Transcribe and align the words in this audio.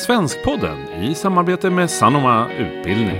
Svenskpodden 0.00 0.88
i 1.02 1.14
samarbete 1.14 1.70
med 1.70 1.90
Sanoma 1.90 2.50
Utbildning. 2.52 3.16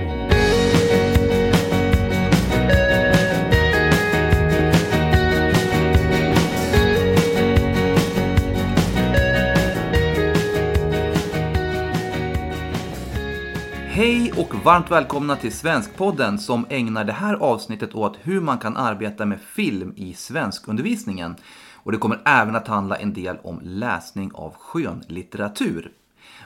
Hej 13.87 14.33
och 14.37 14.55
varmt 14.65 14.91
välkomna 14.91 15.35
till 15.35 15.53
Svenskpodden 15.53 16.39
som 16.39 16.65
ägnar 16.69 17.03
det 17.03 17.13
här 17.13 17.35
avsnittet 17.35 17.95
åt 17.95 18.17
hur 18.21 18.41
man 18.41 18.57
kan 18.57 18.77
arbeta 18.77 19.25
med 19.25 19.41
film 19.41 19.93
i 19.95 20.13
svenskundervisningen. 20.13 21.35
Och 21.75 21.91
det 21.91 21.97
kommer 21.97 22.21
även 22.25 22.55
att 22.55 22.67
handla 22.67 22.95
en 22.95 23.13
del 23.13 23.37
om 23.43 23.59
läsning 23.63 24.31
av 24.33 24.55
skönlitteratur. 24.55 25.91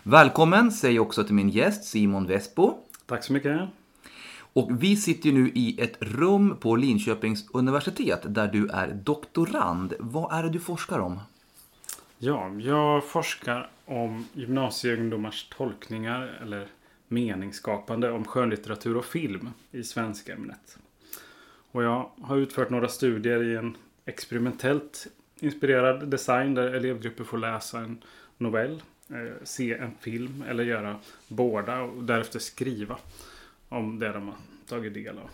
Välkommen 0.03 0.71
säger 0.71 0.95
jag 0.95 1.05
också 1.05 1.23
till 1.23 1.35
min 1.35 1.49
gäst 1.49 1.83
Simon 1.83 2.27
Vespo. 2.27 2.77
Tack 3.05 3.23
så 3.23 3.33
mycket. 3.33 3.61
Och 4.53 4.83
vi 4.83 4.95
sitter 4.97 5.31
nu 5.31 5.51
i 5.55 5.81
ett 5.81 5.97
rum 5.99 6.57
på 6.59 6.75
Linköpings 6.75 7.45
universitet 7.53 8.19
där 8.23 8.47
du 8.47 8.69
är 8.69 8.87
doktorand. 8.87 9.93
Vad 9.99 10.33
är 10.39 10.43
det 10.43 10.49
du 10.49 10.59
forskar 10.59 10.99
om? 10.99 11.19
Ja, 12.17 12.51
jag 12.59 13.05
forskar 13.05 13.69
om 13.85 14.27
gymnasieungdomars 14.33 15.49
tolkningar 15.57 16.39
eller 16.41 16.67
meningsskapande 17.07 18.11
om 18.11 18.25
skönlitteratur 18.25 18.97
och 18.97 19.05
film 19.05 19.49
i 19.71 19.83
svenskämnet. 19.83 20.77
Och 21.71 21.83
jag 21.83 22.09
har 22.21 22.37
utfört 22.37 22.69
några 22.69 22.87
studier 22.87 23.43
i 23.43 23.55
en 23.55 23.77
experimentellt 24.05 25.07
inspirerad 25.39 26.07
design 26.07 26.53
där 26.53 26.73
elevgrupper 26.73 27.23
får 27.23 27.37
läsa 27.37 27.79
en 27.79 28.03
novell, 28.37 28.81
se 29.43 29.73
en 29.73 29.91
film 29.99 30.43
eller 30.47 30.63
göra 30.63 30.99
båda 31.27 31.81
och 31.81 32.03
därefter 32.03 32.39
skriva 32.39 32.97
om 33.69 33.99
det 33.99 34.11
de 34.11 34.27
har 34.27 34.35
tagit 34.67 34.93
del 34.93 35.17
av. 35.17 35.29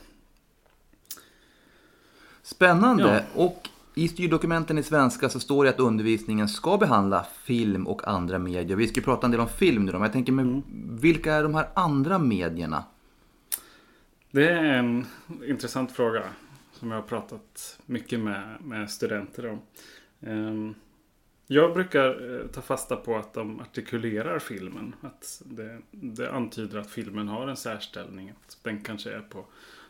Spännande! 2.42 3.26
Och 3.36 3.70
i 3.96 4.08
styrdokumenten 4.08 4.78
i 4.78 4.84
svenska 4.84 5.30
så 5.30 5.40
står 5.40 5.64
det 5.64 5.70
att 5.70 5.80
undervisningen 5.80 6.50
ska 6.50 6.78
behandla 6.78 7.26
film 7.44 7.88
och 7.88 8.08
andra 8.08 8.40
medier. 8.40 8.78
Vi 8.78 8.88
ska 8.88 9.00
ju 9.00 9.04
prata 9.04 9.28
en 9.28 9.32
del 9.32 9.40
om 9.40 9.50
film 9.50 9.86
nu 9.86 9.92
då, 9.92 9.98
men 9.98 10.06
jag 10.06 10.14
tänker, 10.14 10.34
men 10.34 10.64
vilka 11.02 11.34
är 11.34 11.44
de 11.44 11.56
här 11.56 11.68
andra 11.74 12.20
medierna? 12.20 12.84
Det 14.32 14.50
är 14.50 14.64
en 14.64 15.06
intressant 15.48 15.92
fråga 15.92 16.24
som 16.74 16.92
jag 16.92 16.98
har 16.98 17.08
pratat 17.08 17.80
mycket 17.86 18.20
med, 18.20 18.58
med 18.62 18.92
studenter 18.92 19.50
om. 19.50 19.62
Ehm, 20.20 20.76
Jag 21.54 21.74
brukar 21.74 22.40
eh, 22.40 22.48
ta 22.48 22.62
fasta 22.62 22.96
på 22.96 23.18
att 23.18 23.34
de 23.34 23.60
artikulerar 23.60 24.40
filmen. 24.40 24.96
Att 25.02 25.42
det, 25.46 25.78
det 25.92 26.32
antyder 26.32 26.80
att 26.80 26.90
filmen 26.90 27.28
har 27.28 27.48
en 27.48 27.58
särställning. 27.58 28.30
Att 28.30 28.58
den 28.64 28.82
kanske 28.82 29.12
är 29.12 29.20
på 29.20 29.46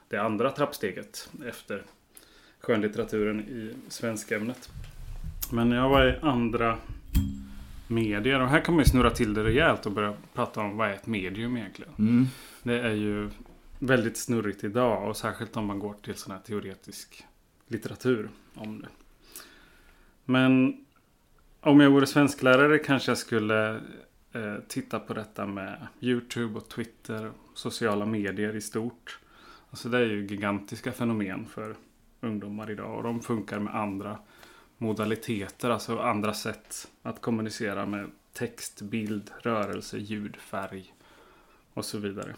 det 0.08 0.18
andra 0.18 0.52
trappsteget 0.52 1.30
efter 1.46 1.84
skönlitteraturen 2.60 3.40
i 3.40 3.74
svenskämnet. 3.88 4.70
Men 5.52 5.72
jag 5.72 5.90
var 5.90 6.06
i 6.06 6.16
andra 6.22 6.78
medier 7.88 8.40
och 8.40 8.48
här 8.48 8.60
kan 8.60 8.76
man 8.76 8.84
ju 8.84 8.90
snurra 8.90 9.12
till 9.12 9.34
det 9.34 9.44
rejält 9.44 9.86
och 9.86 9.92
börja 9.92 10.14
prata 10.34 10.62
om 10.62 10.78
vad 10.78 10.90
är 10.90 10.94
ett 10.94 11.08
medium 11.08 11.58
egentligen. 11.58 11.94
Mm. 12.00 12.26
Det 12.64 12.80
är 12.80 12.94
ju 12.94 13.30
väldigt 13.80 14.18
snurrigt 14.18 14.64
idag 14.64 15.10
och 15.10 15.18
särskilt 15.18 15.58
om 15.58 15.66
man 15.66 15.80
går 15.80 15.96
till 16.02 16.16
sån 16.16 16.32
här 16.32 16.42
teoretisk 16.42 17.26
litteratur 17.68 18.30
om 18.54 18.82
det. 18.82 18.90
Men 20.26 20.78
om 21.62 21.80
jag 21.80 21.92
vore 21.92 22.08
svensklärare 22.08 22.80
kanske 22.80 23.12
jag 23.12 23.18
skulle 23.18 23.76
eh, 24.34 24.56
titta 24.68 25.00
på 25.00 25.14
detta 25.14 25.46
med 25.46 25.88
YouTube 26.00 26.60
och 26.60 26.70
Twitter, 26.70 27.32
sociala 27.54 28.06
medier 28.06 28.56
i 28.56 28.62
stort. 28.62 29.20
Alltså 29.70 29.90
det 29.90 29.98
är 29.98 30.06
ju 30.06 30.26
gigantiska 30.26 30.92
fenomen 30.92 31.46
för 31.46 31.76
ungdomar 32.22 32.72
idag 32.72 32.98
och 32.98 33.04
de 33.04 33.22
funkar 33.22 33.60
med 33.60 33.76
andra 33.76 34.20
modaliteter, 34.78 35.70
alltså 35.70 36.00
andra 36.00 36.34
sätt 36.34 36.92
att 37.02 37.22
kommunicera 37.22 37.86
med 37.86 38.12
text, 38.34 38.82
bild, 38.82 39.32
rörelse, 39.42 39.98
ljud, 39.98 40.36
färg 40.36 40.94
och 41.74 41.86
så 41.86 41.98
vidare. 41.98 42.36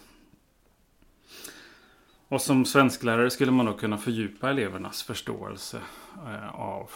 Och 2.28 2.42
som 2.42 2.66
svensklärare 2.66 3.30
skulle 3.30 3.52
man 3.52 3.66
då 3.66 3.74
kunna 3.74 3.98
fördjupa 3.98 4.50
elevernas 4.50 5.04
förståelse 5.04 5.82
eh, 6.28 6.56
av 6.56 6.92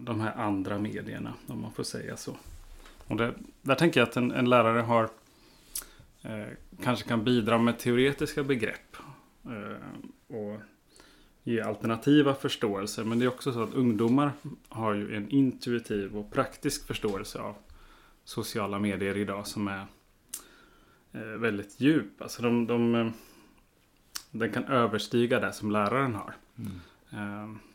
de 0.00 0.20
här 0.20 0.32
andra 0.36 0.78
medierna, 0.78 1.34
om 1.46 1.60
man 1.60 1.72
får 1.72 1.82
säga 1.82 2.16
så. 2.16 2.36
Och 3.06 3.16
det, 3.16 3.34
där 3.62 3.74
tänker 3.74 4.00
jag 4.00 4.08
att 4.08 4.16
en, 4.16 4.30
en 4.30 4.50
lärare 4.50 4.80
har 4.80 5.10
eh, 6.22 6.46
kanske 6.82 7.08
kan 7.08 7.24
bidra 7.24 7.58
med 7.58 7.78
teoretiska 7.78 8.44
begrepp 8.44 8.96
eh, 9.44 10.36
och 10.36 10.60
ge 11.42 11.60
alternativa 11.60 12.34
förståelser. 12.34 13.04
Men 13.04 13.18
det 13.18 13.24
är 13.24 13.28
också 13.28 13.52
så 13.52 13.62
att 13.62 13.74
ungdomar 13.74 14.32
har 14.68 14.94
ju 14.94 15.16
en 15.16 15.28
intuitiv 15.28 16.16
och 16.16 16.32
praktisk 16.32 16.86
förståelse 16.86 17.38
av 17.38 17.54
sociala 18.24 18.78
medier 18.78 19.16
idag 19.16 19.46
som 19.46 19.68
är 19.68 19.86
eh, 21.12 21.20
väldigt 21.20 21.80
djup. 21.80 22.22
Alltså 22.22 22.42
de, 22.42 22.66
de, 22.66 22.94
eh, 22.94 23.10
den 24.30 24.52
kan 24.52 24.64
överstiga 24.64 25.40
det 25.40 25.52
som 25.52 25.70
läraren 25.70 26.14
har. 26.14 26.34
Eh, 27.10 27.67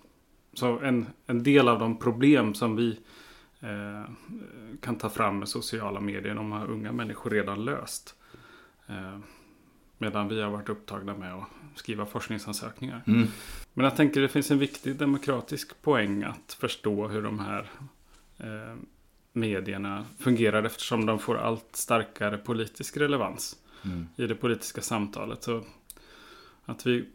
Så 0.53 0.79
en, 0.79 1.05
en 1.25 1.43
del 1.43 1.67
av 1.67 1.79
de 1.79 1.99
problem 1.99 2.53
som 2.53 2.75
vi 2.75 2.99
eh, 3.59 4.03
kan 4.81 4.95
ta 4.95 5.09
fram 5.09 5.39
med 5.39 5.49
sociala 5.49 5.99
medier, 5.99 6.35
de 6.35 6.51
har 6.51 6.71
unga 6.71 6.91
människor 6.91 7.29
redan 7.29 7.65
löst. 7.65 8.15
Eh, 8.87 9.17
medan 9.97 10.27
vi 10.27 10.41
har 10.41 10.49
varit 10.49 10.69
upptagna 10.69 11.15
med 11.15 11.33
att 11.33 11.47
skriva 11.75 12.05
forskningsansökningar. 12.05 13.03
Mm. 13.07 13.27
Men 13.73 13.83
jag 13.83 13.95
tänker 13.95 14.21
det 14.21 14.29
finns 14.29 14.51
en 14.51 14.59
viktig 14.59 14.95
demokratisk 14.95 15.81
poäng 15.81 16.23
att 16.23 16.57
förstå 16.59 17.07
hur 17.07 17.21
de 17.21 17.39
här 17.39 17.69
eh, 18.37 18.75
medierna 19.33 20.05
fungerar 20.19 20.63
eftersom 20.63 21.05
de 21.05 21.19
får 21.19 21.37
allt 21.37 21.75
starkare 21.75 22.37
politisk 22.37 22.97
relevans 22.97 23.55
Mm. 23.85 24.07
i 24.15 24.27
det 24.27 24.35
politiska 24.35 24.81
samtalet. 24.81 25.43
Så 25.43 25.63
att 26.65 26.85
vi 26.87 27.05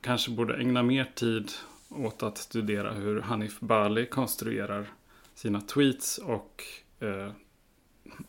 kanske 0.00 0.30
borde 0.30 0.56
ägna 0.56 0.82
mer 0.82 1.04
tid 1.14 1.52
åt 1.96 2.22
att 2.22 2.38
studera 2.38 2.92
hur 2.92 3.20
Hanif 3.20 3.60
Bali 3.60 4.06
konstruerar 4.06 4.86
sina 5.34 5.60
tweets 5.60 6.18
och 6.18 6.62
eh, 7.00 7.30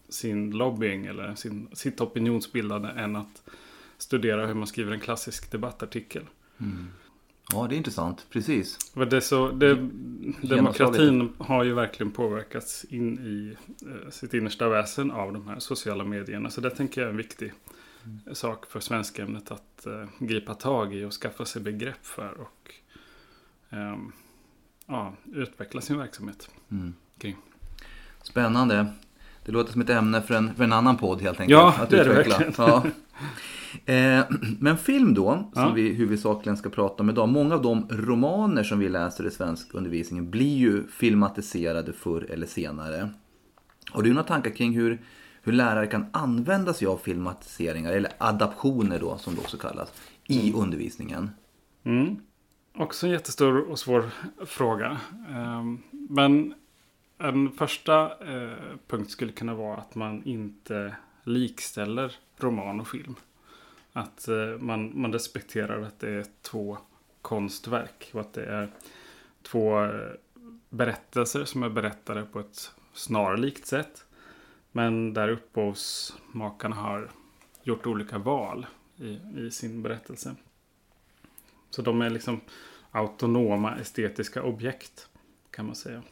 sin 0.10 0.52
lobbying 0.52 1.06
eller 1.06 1.36
sin, 1.36 1.70
sitt 1.74 2.02
opinionsbildande 2.02 2.90
än 2.90 3.16
att 3.16 3.44
studera 3.98 4.48
hur 4.48 4.54
man 4.54 4.68
skriver 4.68 4.92
en 4.92 5.00
klassisk 5.00 5.52
debattartikel. 5.52 6.24
Ja, 7.52 7.68
det 7.68 7.76
är 7.76 7.78
intressant. 7.78 8.28
Precis. 8.30 8.92
För 8.94 9.06
det 9.06 9.22
så, 9.22 9.52
det, 9.52 9.90
demokratin 10.42 11.34
har 11.38 11.64
ju 11.64 11.74
verkligen 11.74 12.12
påverkats 12.12 12.86
in 12.86 13.20
i 13.20 13.56
eh, 13.88 14.10
sitt 14.10 14.34
innersta 14.34 14.70
väsen 14.70 15.12
av 15.12 15.34
de 15.34 15.48
här 15.48 15.60
sociala 15.60 16.04
medierna. 16.04 16.50
Så 16.50 16.62
det 16.62 16.70
tänker 16.70 17.02
jag 17.02 17.08
är 17.08 17.12
en 17.12 17.18
viktig 17.18 17.54
sak 18.34 18.66
för 18.66 18.80
svenskämnet 18.80 19.52
att 19.52 19.86
eh, 19.86 20.06
gripa 20.20 20.54
tag 20.56 20.96
i 20.96 21.06
och 21.06 21.14
skaffa 21.14 21.46
sig 21.46 21.62
begrepp 21.62 22.06
för 22.06 22.42
och 22.42 22.74
ja, 24.88 25.14
utveckla 25.34 25.82
sin 25.82 25.98
verksamhet 25.98 26.50
Mm. 26.72 26.94
kring. 27.18 27.36
Spännande. 28.24 28.88
Det 29.46 29.52
låter 29.52 29.72
som 29.72 29.82
ett 29.82 29.90
ämne 29.90 30.22
för 30.22 30.34
en, 30.34 30.56
för 30.56 30.64
en 30.64 30.74
annan 30.74 30.98
podd 30.98 31.22
helt 31.22 31.40
enkelt. 31.40 31.52
Ja, 31.60 31.88
det 31.90 32.00
är 32.00 32.06
det 32.06 32.14
verkligen. 32.14 32.54
Ja. 32.58 32.84
Eh, 33.86 34.26
men 34.60 34.78
film 34.78 35.14
då, 35.14 35.50
som 35.54 35.62
Ja. 35.64 35.72
vi 35.74 35.94
huvudsakligen 35.94 36.58
ska 36.58 36.70
prata 36.70 37.04
om 37.04 37.10
idag. 37.10 37.30
Många 37.30 37.56
av 37.56 37.62
de 37.62 37.88
romaner 37.90 38.64
som 38.64 38.80
vi 38.80 38.90
läser 38.90 39.28
i 39.28 39.32
svensk 39.32 39.74
undervisningen 39.74 40.30
blir 40.32 40.58
ju 40.58 40.88
filmatiserade 40.88 41.94
förr 41.94 42.28
eller 42.30 42.48
senare. 42.48 43.10
Har 43.92 44.02
du 44.04 44.10
några 44.10 44.24
tankar 44.28 44.52
kring 44.52 44.74
hur, 44.74 45.02
hur 45.42 45.54
lärare 45.54 45.88
kan 45.88 46.06
använda 46.14 46.74
sig 46.74 46.88
av 46.88 46.98
filmatiseringar, 46.98 47.92
eller 47.94 48.12
adaptioner 48.18 49.00
då, 49.00 49.18
som 49.18 49.36
det 49.36 49.42
också 49.42 49.58
kallas, 49.58 49.94
i 50.28 50.54
undervisningen? 50.54 51.30
Mm. 51.84 52.16
Också 52.78 53.06
en 53.06 53.12
jättestor 53.12 53.70
och 53.70 53.80
svår 53.80 54.10
fråga. 54.46 55.00
Ehm, 55.30 55.82
men 55.92 56.54
en 57.18 57.52
första 57.52 58.26
eh, 58.34 58.58
punkt 58.88 59.12
skulle 59.12 59.32
kunna 59.32 59.54
vara 59.54 59.78
att 59.78 59.96
man 59.96 60.24
inte 60.24 60.96
likställer 61.24 62.16
roman 62.38 62.80
och 62.80 62.88
film. 62.88 63.16
Att 63.94 64.28
eh, 64.28 64.58
man, 64.60 65.02
man 65.02 65.14
respekterar 65.14 65.82
att 65.82 66.00
det 66.00 66.10
är 66.10 66.26
två 66.42 66.78
konstverk 67.22 68.10
och 68.14 68.22
att 68.22 68.34
det 68.34 68.46
är 68.46 68.70
två 69.42 69.84
eh, 69.84 70.12
berättelser 70.70 71.46
som 71.46 71.64
är 71.64 71.70
berättade 71.70 72.26
på 72.26 72.40
ett 72.40 72.72
snarlikt 72.94 73.68
sätt. 73.68 74.06
Men 74.72 75.14
där 75.14 75.30
upphovsmakarna 75.30 76.76
har 76.76 77.10
gjort 77.64 77.86
olika 77.86 78.18
val 78.18 78.66
i, 78.98 79.20
i 79.38 79.52
sin 79.52 79.82
berättelse. 79.82 80.36
Så 81.74 81.82
de 81.82 82.02
är 82.02 82.10
liksom 82.10 82.42
autonoma 82.92 83.76
estetiska 83.76 84.44
objekt 84.44 85.08
kan 85.52 85.66
man 85.66 85.76
säga. 85.76 86.04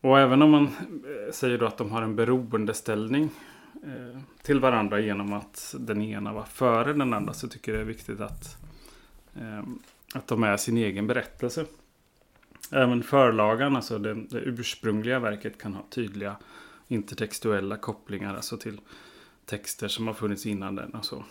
Och 0.00 0.18
även 0.18 0.42
om 0.42 0.50
man 0.50 0.64
eh, 0.64 1.32
säger 1.32 1.58
då 1.58 1.66
att 1.66 1.78
de 1.78 1.90
har 1.90 2.02
en 2.02 2.16
beroendeställning 2.16 3.30
eh, 3.84 4.20
till 4.42 4.60
varandra 4.60 5.00
genom 5.00 5.32
att 5.32 5.74
den 5.78 6.02
ena 6.02 6.32
var 6.32 6.44
före 6.44 6.92
den 6.92 7.12
andra 7.12 7.32
så 7.32 7.48
tycker 7.48 7.72
jag 7.72 7.78
det 7.78 7.82
är 7.82 7.86
viktigt 7.86 8.20
att, 8.20 8.56
eh, 9.34 9.62
att 10.14 10.26
de 10.26 10.42
är 10.42 10.56
sin 10.56 10.76
egen 10.76 11.06
berättelse. 11.06 11.66
Även 12.70 13.02
förlagan, 13.02 13.76
alltså 13.76 13.98
det, 13.98 14.14
det 14.14 14.38
ursprungliga 14.38 15.18
verket 15.18 15.58
kan 15.58 15.74
ha 15.74 15.84
tydliga 15.90 16.36
intertextuella 16.88 17.76
kopplingar, 17.76 18.34
alltså 18.34 18.56
till 18.56 18.80
texter 19.44 19.88
som 19.88 20.06
har 20.06 20.14
funnits 20.14 20.46
innan 20.46 20.74
den 20.74 20.90
och 20.90 21.04
så. 21.04 21.24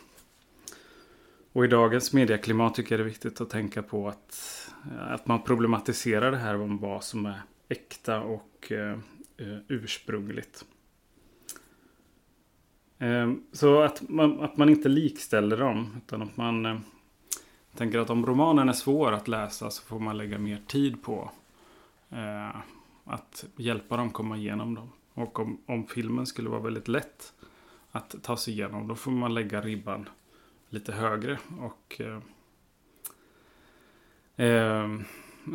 Och 1.54 1.66
i 1.66 1.68
dagens 1.68 2.14
medieklimat 2.14 2.76
tycker 2.76 2.92
jag 2.92 3.00
det 3.00 3.04
är 3.04 3.10
viktigt 3.10 3.42
att 3.42 3.50
tänka 3.50 3.84
på 3.84 4.08
att, 4.08 4.70
eh, 4.92 5.14
att 5.14 5.28
man 5.28 5.42
problematiserar 5.42 6.32
det 6.32 6.38
här 6.38 6.62
om 6.62 6.78
vad 6.78 7.04
som 7.04 7.26
är 7.26 7.42
äkta 7.70 8.22
och 8.22 8.72
eh, 8.72 9.00
eh, 9.38 9.58
ursprungligt. 9.68 10.66
Eh, 12.98 13.32
så 13.52 13.82
att 13.82 14.10
man, 14.10 14.42
att 14.42 14.58
man 14.58 14.70
inte 14.70 14.90
likställer 14.90 15.58
dem. 15.58 15.96
Utan 15.98 16.22
att 16.22 16.38
man 16.38 16.66
eh, 16.66 16.80
tänker 17.76 18.00
att 18.00 18.10
om 18.10 18.26
romanen 18.26 18.70
är 18.70 18.74
svår 18.74 19.12
att 19.12 19.28
läsa 19.28 19.70
så 19.70 19.84
får 19.84 20.00
man 20.00 20.18
lägga 20.18 20.38
mer 20.38 20.62
tid 20.68 21.04
på 21.04 21.32
eh, 22.10 22.56
att 23.04 23.46
hjälpa 23.56 23.98
dem 23.98 24.12
komma 24.12 24.38
igenom 24.38 24.76
dem. 24.76 24.90
Och 25.14 25.40
om, 25.40 25.62
om 25.66 25.88
filmen 25.88 26.26
skulle 26.26 26.50
vara 26.50 26.62
väldigt 26.62 26.88
lätt 26.88 27.34
att 27.92 28.16
ta 28.22 28.38
sig 28.38 28.54
igenom 28.54 28.88
då 28.88 28.96
får 28.96 29.12
man 29.12 29.34
lägga 29.34 29.62
ribban 29.62 30.10
lite 30.72 30.92
högre. 30.92 31.40
Och 31.60 32.02
eh, 34.38 34.88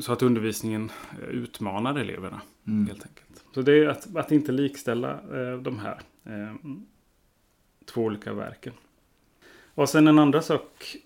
så 0.00 0.12
att 0.12 0.22
undervisningen 0.22 0.90
utmanar 1.28 1.94
eleverna. 1.94 2.42
Mm. 2.66 2.86
helt 2.86 3.06
enkelt. 3.06 3.44
Så 3.54 3.62
det 3.62 3.72
är 3.72 3.86
att, 3.88 4.16
att 4.16 4.32
inte 4.32 4.52
likställa 4.52 5.10
eh, 5.12 5.58
de 5.58 5.78
här 5.78 6.00
eh, 6.24 6.54
två 7.84 8.02
olika 8.02 8.32
verken. 8.32 8.72
Och 9.74 9.88
sen 9.88 10.08
en 10.08 10.18
andra 10.18 10.42
sak 10.42 10.96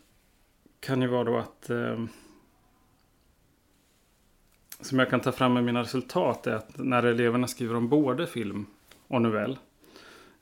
kan 0.81 1.03
ju 1.03 1.09
vara 1.09 1.25
då 1.25 1.39
att 1.39 1.71
eh, 1.71 2.05
som 4.81 4.99
jag 4.99 5.11
kan 5.11 5.21
ta 5.21 5.33
fram 5.33 5.55
med 5.55 5.65
mina 5.65 5.81
resultat 5.81 6.47
är 6.47 6.55
att 6.55 6.79
när 6.79 7.03
eleverna 7.03 7.47
skriver 7.47 7.75
om 7.75 7.89
både 7.89 8.27
film 8.27 8.67
och 9.07 9.23
novell 9.23 9.59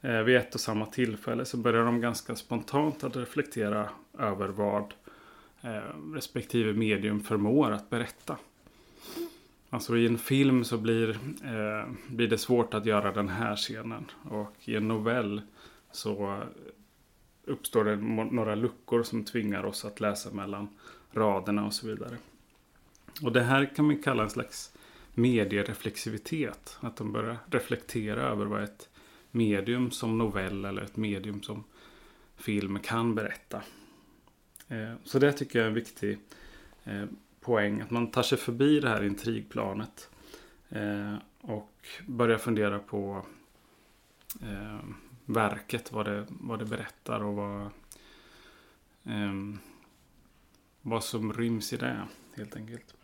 eh, 0.01 0.21
vid 0.21 0.37
ett 0.37 0.55
och 0.55 0.61
samma 0.61 0.87
tillfälle 0.87 1.45
så 1.45 1.57
börjar 1.57 1.85
de 1.85 2.01
ganska 2.01 2.37
spontant 2.37 3.05
att 3.05 3.17
reflektera 3.17 3.89
över 4.19 4.49
vad 4.49 4.95
eh, 5.63 6.13
respektive 6.15 6.73
medium 6.73 7.21
förmår 7.21 7.71
att 7.71 7.91
berätta. 7.91 8.37
Alltså 9.71 9.97
i 9.97 10.07
en 10.07 10.19
film 10.19 10.65
så 10.65 10.79
blir, 10.79 11.11
eh, 11.45 11.91
blir 12.09 12.29
det 12.29 12.39
svårt 12.39 12.75
att 12.75 12.87
göra 12.87 13.13
den 13.13 13.29
här 13.29 13.57
scenen. 13.57 14.05
Och 14.31 14.55
i 14.65 14.77
en 14.77 14.89
novell 14.89 15.43
så 15.93 16.43
uppstår 17.45 17.85
det 17.85 17.97
några 18.35 18.55
luckor 18.55 19.03
som 19.03 19.25
tvingar 19.25 19.65
oss 19.65 19.85
att 19.85 20.01
läsa 20.01 20.31
mellan 20.31 20.69
raderna 21.13 21.67
och 21.67 21.75
så 21.75 21.87
vidare. 21.87 22.17
Och 23.23 23.33
det 23.33 23.43
här 23.43 23.75
kan 23.75 23.85
man 23.85 24.03
kalla 24.03 24.23
en 24.23 24.31
slags 24.31 24.73
mediereflexivitet. 25.15 26.77
Att 26.81 26.97
de 26.97 27.13
börjar 27.13 27.37
reflektera 27.51 28.23
över 28.23 28.45
vad 28.45 28.63
ett 28.63 28.89
medium 29.31 29.91
som 29.91 30.19
novell 30.19 30.65
eller 30.65 30.83
ett 30.83 30.97
medium 30.97 31.43
som 31.43 31.65
film 32.37 32.79
kan 32.79 33.15
berätta. 33.15 33.63
Eh, 34.69 34.95
så 35.05 35.19
det 35.19 35.33
tycker 35.33 35.59
jag 35.59 35.65
är 35.65 35.69
en 35.69 35.75
viktig 35.75 36.19
eh, 36.85 37.05
poäng. 37.41 37.81
Att 37.81 37.91
man 37.91 38.11
tar 38.11 38.23
sig 38.23 38.39
förbi 38.39 38.81
det 38.81 38.89
här 38.89 39.05
intrigplanet. 39.05 40.11
Eh, 40.69 41.15
och 41.41 41.87
börjar 42.07 42.39
fundera 42.39 42.79
på 42.79 43.27
verket, 45.25 45.93
vad 45.93 46.07
det, 46.07 46.27
vad 46.29 46.59
det 46.59 46.65
berättar 46.65 47.25
och 47.25 47.35
vad, 47.35 47.71
vad 50.83 51.05
som 51.05 51.33
ryms 51.33 51.73
i 51.73 51.77
det 51.77 52.03
helt 52.37 52.57
enkelt. 52.57 52.95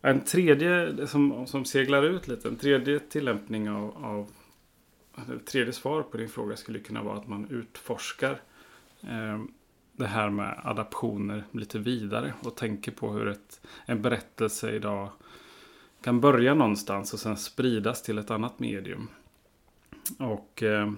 En 0.00 0.20
tredje 0.20 1.06
som, 1.06 1.46
som 1.46 1.64
seglar 1.64 2.02
ut 2.02 2.28
lite, 2.28 2.48
en 2.48 2.56
tredje 2.56 2.98
tillämpning 2.98 3.70
av, 3.70 4.04
av 4.04 4.30
Alltså, 5.18 5.34
ett 5.34 5.46
tredje 5.46 5.72
svar 5.72 6.02
på 6.02 6.16
din 6.16 6.28
fråga 6.28 6.56
skulle 6.56 6.78
kunna 6.78 7.02
vara 7.02 7.16
att 7.16 7.28
man 7.28 7.50
utforskar 7.50 8.40
ehm, 9.00 9.52
det 9.92 10.06
här 10.06 10.30
med 10.30 10.60
adaptioner 10.64 11.44
lite 11.52 11.78
vidare 11.78 12.34
och 12.42 12.56
tänker 12.56 12.92
på 12.92 13.12
hur 13.12 13.28
ett, 13.28 13.60
en 13.86 14.02
berättelse 14.02 14.70
idag 14.70 15.10
kan 16.02 16.20
börja 16.20 16.54
någonstans 16.54 17.12
och 17.12 17.20
sen 17.20 17.36
spridas 17.36 18.02
till 18.02 18.18
ett 18.18 18.30
annat 18.30 18.58
medium. 18.58 19.08
Och 20.18 20.62
eh, 20.62 20.92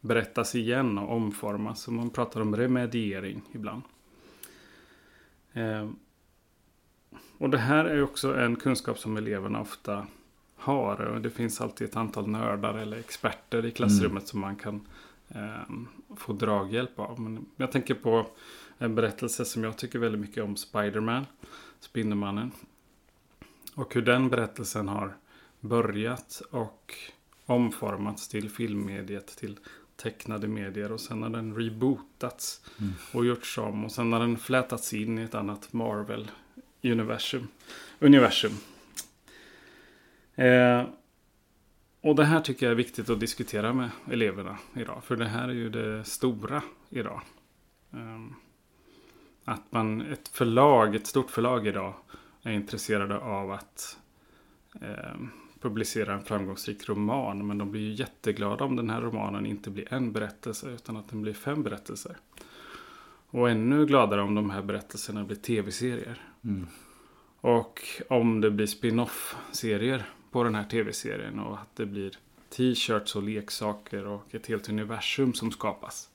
berättas 0.00 0.54
igen 0.54 0.98
och 0.98 1.16
omformas. 1.16 1.80
Så 1.80 1.92
man 1.92 2.10
pratar 2.10 2.40
om 2.40 2.56
remediering 2.56 3.42
ibland. 3.52 3.82
Eh, 5.52 5.90
och 7.38 7.50
det 7.50 7.58
här 7.58 7.84
är 7.84 8.02
också 8.02 8.38
en 8.38 8.56
kunskap 8.56 8.98
som 8.98 9.16
eleverna 9.16 9.60
ofta 9.60 10.06
har. 10.56 11.00
Och 11.00 11.20
det 11.20 11.30
finns 11.30 11.60
alltid 11.60 11.88
ett 11.88 11.96
antal 11.96 12.28
nördar 12.28 12.74
eller 12.74 12.96
experter 12.96 13.66
i 13.66 13.70
klassrummet 13.70 14.10
mm. 14.10 14.26
som 14.26 14.40
man 14.40 14.56
kan 14.56 14.80
eh, 15.28 15.72
få 16.16 16.32
draghjälp 16.32 16.98
av. 16.98 17.20
Men 17.20 17.46
jag 17.56 17.72
tänker 17.72 17.94
på 17.94 18.26
en 18.78 18.94
berättelse 18.94 19.44
som 19.44 19.64
jag 19.64 19.76
tycker 19.76 19.98
väldigt 19.98 20.20
mycket 20.20 20.44
om. 20.44 20.56
Spiderman, 20.56 21.26
Spindelmannen. 21.80 22.52
Och 23.74 23.94
hur 23.94 24.02
den 24.02 24.28
berättelsen 24.28 24.88
har 24.88 25.16
börjat 25.60 26.42
och 26.50 26.94
omformats 27.46 28.28
till 28.28 28.50
filmmediet, 28.50 29.26
till 29.26 29.58
tecknade 29.96 30.48
medier 30.48 30.92
och 30.92 31.00
sen 31.00 31.22
har 31.22 31.30
den 31.30 31.56
rebootats 31.56 32.60
mm. 32.80 32.92
och 33.12 33.26
gjorts 33.26 33.58
om 33.58 33.84
och 33.84 33.92
sen 33.92 34.12
har 34.12 34.20
den 34.20 34.38
flätats 34.38 34.94
in 34.94 35.18
i 35.18 35.22
ett 35.22 35.34
annat 35.34 35.72
Marvel 35.72 36.30
universum. 36.82 37.48
Eh, 40.36 40.84
och 42.00 42.14
det 42.14 42.24
här 42.24 42.40
tycker 42.40 42.66
jag 42.66 42.70
är 42.70 42.76
viktigt 42.76 43.10
att 43.10 43.20
diskutera 43.20 43.72
med 43.72 43.90
eleverna 44.10 44.58
idag. 44.74 45.04
För 45.04 45.16
det 45.16 45.28
här 45.28 45.48
är 45.48 45.52
ju 45.52 45.70
det 45.70 46.04
stora 46.04 46.62
idag. 46.90 47.20
Eh, 47.92 48.20
att 49.44 49.72
man, 49.72 50.00
ett 50.00 50.28
förlag, 50.28 50.94
ett 50.94 51.06
stort 51.06 51.30
förlag 51.30 51.66
idag 51.66 51.94
är 52.42 52.52
intresserade 52.52 53.18
av 53.18 53.52
att 53.52 53.98
eh, 54.80 55.20
publicera 55.60 56.14
en 56.14 56.24
framgångsrik 56.24 56.88
roman. 56.88 57.46
Men 57.46 57.58
de 57.58 57.70
blir 57.70 57.80
ju 57.80 57.92
jätteglada 57.92 58.64
om 58.64 58.76
den 58.76 58.90
här 58.90 59.00
romanen 59.00 59.46
inte 59.46 59.70
blir 59.70 59.94
en 59.94 60.12
berättelse 60.12 60.70
utan 60.70 60.96
att 60.96 61.08
den 61.08 61.22
blir 61.22 61.34
fem 61.34 61.62
berättelser. 61.62 62.16
Och 63.30 63.50
ännu 63.50 63.86
gladare 63.86 64.22
om 64.22 64.34
de 64.34 64.50
här 64.50 64.62
berättelserna 64.62 65.24
blir 65.24 65.36
tv-serier. 65.36 66.22
Mm. 66.44 66.66
Och 67.40 67.80
om 68.08 68.40
det 68.40 68.50
blir 68.50 68.66
spin-off-serier 68.66 70.06
på 70.36 70.44
den 70.44 70.54
här 70.54 70.64
tv-serien 70.64 71.38
och 71.38 71.58
att 71.58 71.76
det 71.76 71.86
blir 71.86 72.18
t-shirts 72.48 73.16
och 73.16 73.22
leksaker 73.22 74.06
och 74.06 74.34
ett 74.34 74.46
helt 74.46 74.68
universum 74.68 75.34
som 75.34 75.52
skapas. 75.52 76.08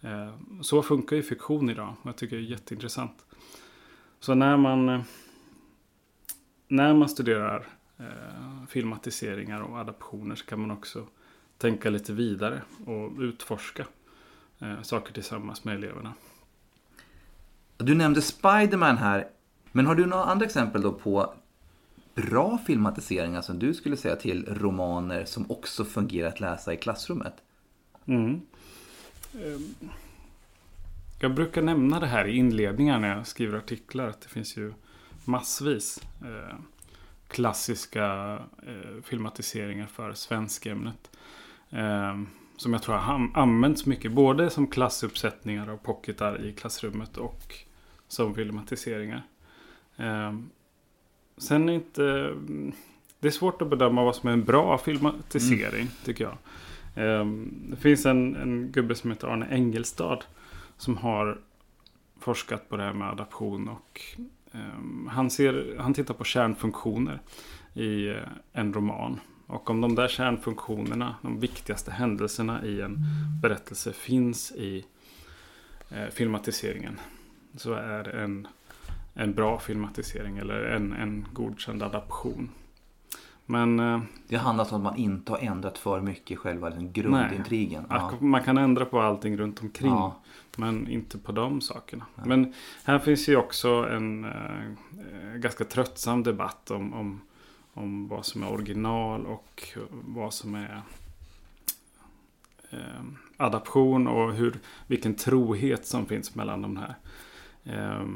Eh, 0.00 0.34
så 0.60 0.82
funkar 0.82 1.16
ju 1.16 1.22
fiktion 1.22 1.70
idag. 1.70 1.94
och 2.02 2.08
Jag 2.08 2.16
tycker 2.16 2.36
det 2.36 2.42
är 2.42 2.46
jätteintressant. 2.46 3.24
Så 4.20 4.34
när 4.34 4.56
man, 4.56 4.88
eh, 4.88 5.02
när 6.68 6.94
man 6.94 7.08
studerar 7.08 7.66
eh, 7.98 8.66
filmatiseringar 8.68 9.60
och 9.60 9.78
adaptioner 9.78 10.34
så 10.34 10.46
kan 10.46 10.60
man 10.60 10.70
också 10.70 11.06
tänka 11.58 11.90
lite 11.90 12.12
vidare 12.12 12.62
och 12.86 13.12
utforska 13.20 13.86
saker 14.82 15.12
tillsammans 15.12 15.64
med 15.64 15.74
eleverna. 15.74 16.14
Du 17.76 17.94
nämnde 17.94 18.22
Spiderman 18.22 18.98
här. 18.98 19.28
Men 19.72 19.86
har 19.86 19.94
du 19.94 20.06
några 20.06 20.24
andra 20.24 20.46
exempel 20.46 20.82
då 20.82 20.92
på 20.92 21.34
bra 22.14 22.58
filmatiseringar 22.58 23.42
som 23.42 23.58
du 23.58 23.74
skulle 23.74 23.96
säga 23.96 24.16
till 24.16 24.46
romaner 24.46 25.24
som 25.24 25.50
också 25.50 25.84
fungerar 25.84 26.28
att 26.28 26.40
läsa 26.40 26.72
i 26.72 26.76
klassrummet? 26.76 27.34
Mm. 28.06 28.40
Ehm. 29.34 29.74
Jag 31.20 31.34
brukar 31.34 31.62
nämna 31.62 32.00
det 32.00 32.06
här 32.06 32.28
i 32.28 32.36
inledningar 32.36 32.98
när 32.98 33.16
jag 33.16 33.26
skriver 33.26 33.58
artiklar. 33.58 34.08
Att 34.08 34.20
det 34.20 34.28
finns 34.28 34.56
ju 34.56 34.72
massvis 35.24 36.02
eh, 36.22 36.56
klassiska 37.28 38.38
eh, 38.66 39.02
filmatiseringar 39.02 39.86
för 39.86 40.14
svenskämnet. 40.14 41.10
Ehm, 41.70 42.28
som 42.56 42.72
jag 42.72 42.82
tror 42.82 42.94
har 42.94 43.30
använts 43.34 43.86
mycket. 43.86 44.12
Både 44.12 44.50
som 44.50 44.66
klassuppsättningar 44.66 45.70
av 45.70 45.76
pocketar 45.76 46.44
i 46.44 46.52
klassrummet 46.52 47.16
och 47.16 47.54
som 48.08 48.34
filmatiseringar. 48.34 49.22
Ehm. 49.96 50.50
Ehm, 51.36 51.40
sen 51.40 51.68
är 51.68 51.72
inte... 51.72 52.34
Det 53.20 53.28
är 53.28 53.32
svårt 53.32 53.62
att 53.62 53.70
bedöma 53.70 54.04
vad 54.04 54.16
som 54.16 54.28
är 54.28 54.32
en 54.32 54.44
bra 54.44 54.78
filmatisering, 54.78 55.80
mm. 55.80 55.92
tycker 56.04 56.24
jag. 56.24 56.36
Ehm, 56.94 57.50
det 57.70 57.76
finns 57.76 58.06
en, 58.06 58.36
en 58.36 58.72
gubbe 58.72 58.94
som 58.94 59.10
heter 59.10 59.28
Arne 59.28 59.46
Engelstad. 59.50 60.18
Som 60.76 60.96
har 60.96 61.38
forskat 62.22 62.68
på 62.68 62.76
det 62.76 62.82
här 62.82 62.92
med 62.92 63.08
adaption 63.08 63.68
och 63.68 64.00
um, 64.52 65.10
han, 65.12 65.30
ser, 65.30 65.76
han 65.78 65.94
tittar 65.94 66.14
på 66.14 66.24
kärnfunktioner 66.24 67.20
i 67.74 68.08
eh, 68.08 68.16
en 68.52 68.74
roman. 68.74 69.20
Och 69.46 69.70
om 69.70 69.80
de 69.80 69.94
där 69.94 70.08
kärnfunktionerna, 70.08 71.14
de 71.22 71.40
viktigaste 71.40 71.90
händelserna 71.90 72.64
i 72.64 72.80
en 72.80 72.98
berättelse 73.42 73.92
finns 73.92 74.52
i 74.52 74.84
eh, 75.90 76.06
filmatiseringen. 76.12 77.00
Så 77.56 77.72
är 77.72 78.08
en, 78.08 78.48
en 79.14 79.34
bra 79.34 79.58
filmatisering 79.58 80.38
eller 80.38 80.64
en, 80.64 80.92
en 80.92 81.26
godkänd 81.32 81.82
adaption. 81.82 82.50
Men 83.46 83.80
eh, 83.80 84.00
Det 84.28 84.36
handlar 84.36 84.74
om 84.74 84.76
att 84.76 84.82
man 84.82 84.96
inte 84.96 85.32
har 85.32 85.38
ändrat 85.38 85.78
för 85.78 86.00
mycket 86.00 86.30
i 86.30 86.36
själva 86.36 86.70
den 86.70 86.92
grundintrigen. 86.92 87.86
Ja. 87.90 87.96
att 87.96 88.20
man 88.20 88.42
kan 88.42 88.58
ändra 88.58 88.84
på 88.84 89.00
allting 89.00 89.36
runt 89.36 89.62
omkring. 89.62 89.90
Ja. 89.90 90.20
Men 90.56 90.88
inte 90.88 91.18
på 91.18 91.32
de 91.32 91.60
sakerna. 91.60 92.04
Men 92.24 92.54
här 92.84 92.98
finns 92.98 93.28
ju 93.28 93.36
också 93.36 93.68
en 93.68 94.24
eh, 94.24 95.36
ganska 95.36 95.64
tröttsam 95.64 96.22
debatt 96.22 96.70
om, 96.70 96.94
om, 96.94 97.20
om 97.74 98.08
vad 98.08 98.26
som 98.26 98.42
är 98.42 98.52
original 98.52 99.26
och 99.26 99.62
vad 99.90 100.34
som 100.34 100.54
är 100.54 100.82
eh, 102.70 103.02
adaption 103.36 104.06
och 104.06 104.32
hur, 104.32 104.58
vilken 104.86 105.14
trohet 105.14 105.86
som 105.86 106.06
finns 106.06 106.34
mellan 106.34 106.62
de 106.62 106.76
här. 106.76 106.94
Eh, 107.64 108.06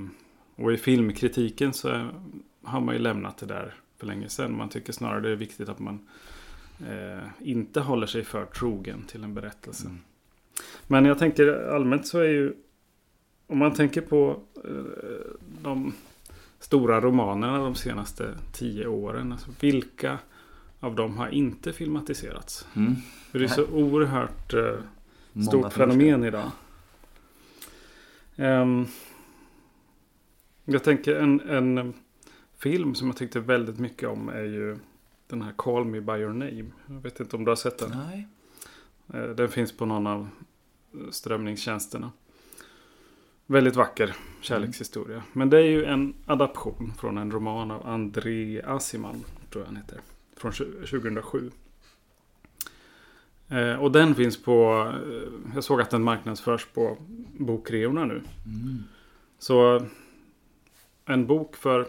och 0.57 0.73
i 0.73 0.77
filmkritiken 0.77 1.73
så 1.73 2.09
har 2.63 2.81
man 2.81 2.95
ju 2.95 3.01
lämnat 3.01 3.39
det 3.39 3.47
där 3.47 3.75
för 3.99 4.07
länge 4.07 4.29
sedan. 4.29 4.57
Man 4.57 4.69
tycker 4.69 4.93
snarare 4.93 5.21
det 5.21 5.31
är 5.31 5.37
viktigt 5.37 5.69
att 5.69 5.79
man 5.79 5.99
eh, 6.89 7.29
inte 7.41 7.81
håller 7.81 8.07
sig 8.07 8.25
för 8.25 8.45
trogen 8.45 9.03
till 9.03 9.25
en 9.25 9.35
berättelse. 9.35 9.87
Mm. 9.87 9.99
Men 10.87 11.05
jag 11.05 11.19
tänker 11.19 11.75
allmänt 11.75 12.07
så 12.07 12.19
är 12.19 12.29
ju 12.29 12.55
om 13.47 13.59
man 13.59 13.75
tänker 13.75 14.01
på 14.01 14.41
eh, 14.65 14.71
de 15.63 15.95
stora 16.59 17.01
romanerna 17.01 17.59
de 17.59 17.75
senaste 17.75 18.35
tio 18.53 18.87
åren. 18.87 19.33
Alltså 19.33 19.51
vilka 19.61 20.19
av 20.81 20.95
dem 20.95 21.17
har 21.17 21.29
inte 21.29 21.73
filmatiserats? 21.73 22.67
Mm. 22.77 22.95
För 23.31 23.39
det 23.39 23.45
är 23.45 23.49
så 23.49 23.67
oerhört 23.67 24.55
eh, 24.55 25.43
stort 25.49 25.73
fenomen 25.73 26.25
idag. 26.25 26.51
Ehm, 28.37 28.87
jag 30.75 30.85
tänker 30.85 31.15
en, 31.17 31.41
en 31.41 31.95
film 32.59 32.95
som 32.95 33.07
jag 33.07 33.17
tyckte 33.17 33.41
väldigt 33.41 33.79
mycket 33.79 34.09
om 34.09 34.29
är 34.29 34.43
ju 34.43 34.77
den 35.29 35.43
här 35.43 35.53
Call 35.57 35.85
Me 35.85 36.01
By 36.01 36.13
Your 36.13 36.33
Name. 36.33 36.65
Jag 36.87 37.01
vet 37.03 37.21
inte 37.21 37.37
om 37.37 37.45
du 37.45 37.51
har 37.51 37.57
sett 37.57 37.79
den? 37.79 37.91
Nej. 37.91 38.29
Eh, 39.15 39.31
Den 39.31 39.49
finns 39.49 39.77
på 39.77 39.87
någon 39.87 40.07
av 40.07 40.29
strömningstjänsterna. 41.11 42.13
Väldigt 43.47 43.77
vacker 43.77 44.17
kärlekshistoria. 44.41 45.23
Men 45.33 45.51
det 45.51 45.59
är 45.59 45.63
ju 45.71 45.85
en 45.85 46.15
adaption 46.27 46.93
från 46.99 47.19
en 47.19 47.31
roman 47.31 47.71
av 47.71 47.87
André 47.87 48.63
Asiman, 48.63 49.25
tror 49.51 49.63
jag 49.63 49.67
han 49.67 49.77
heter. 49.77 49.99
Från 50.37 50.53
2007. 50.53 51.51
Eh, 53.49 53.75
Och 53.83 53.93
den 53.93 54.15
finns 54.15 54.43
på, 54.43 54.87
eh, 55.07 55.33
jag 55.55 55.65
såg 55.65 55.81
att 55.81 55.91
den 55.91 56.03
marknadsförs 56.03 56.67
på 56.67 56.97
bokreorna 57.39 58.05
nu. 58.05 58.15
Mm. 58.47 58.83
Så 59.39 59.87
en 61.07 61.27
bok 61.27 61.57
för 61.57 61.87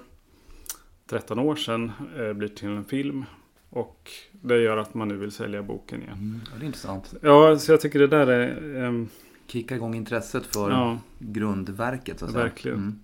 13 1.10 1.40
år 1.40 1.56
sedan 1.56 1.92
eh, 2.18 2.34
blir 2.34 2.48
till 2.48 2.68
en 2.68 2.86
film. 2.86 3.26
Och 3.70 4.12
det 4.32 4.62
gör 4.62 4.78
att 4.78 4.94
man 4.94 5.08
nu 5.08 5.18
vill 5.18 5.32
sälja 5.32 5.64
boken 5.64 6.02
igen. 6.02 6.18
Mm. 6.18 6.42
Det 6.60 6.64
är 6.64 6.68
intressant. 6.68 7.14
Ja, 7.22 7.60
så 7.60 7.72
jag 7.72 7.82
tycker 7.82 8.00
det 8.00 8.08
där 8.08 8.28
är... 8.28 8.76
ehm, 8.84 9.10
Kicka 9.48 9.76
igång 9.76 9.96
intresset 9.96 10.46
för 10.46 10.72
ja, 10.72 11.00
grundverket. 11.20 12.20
Så 12.20 12.26
att. 12.26 12.36
Verkligen. 12.36 12.78
Mm. 12.78 13.00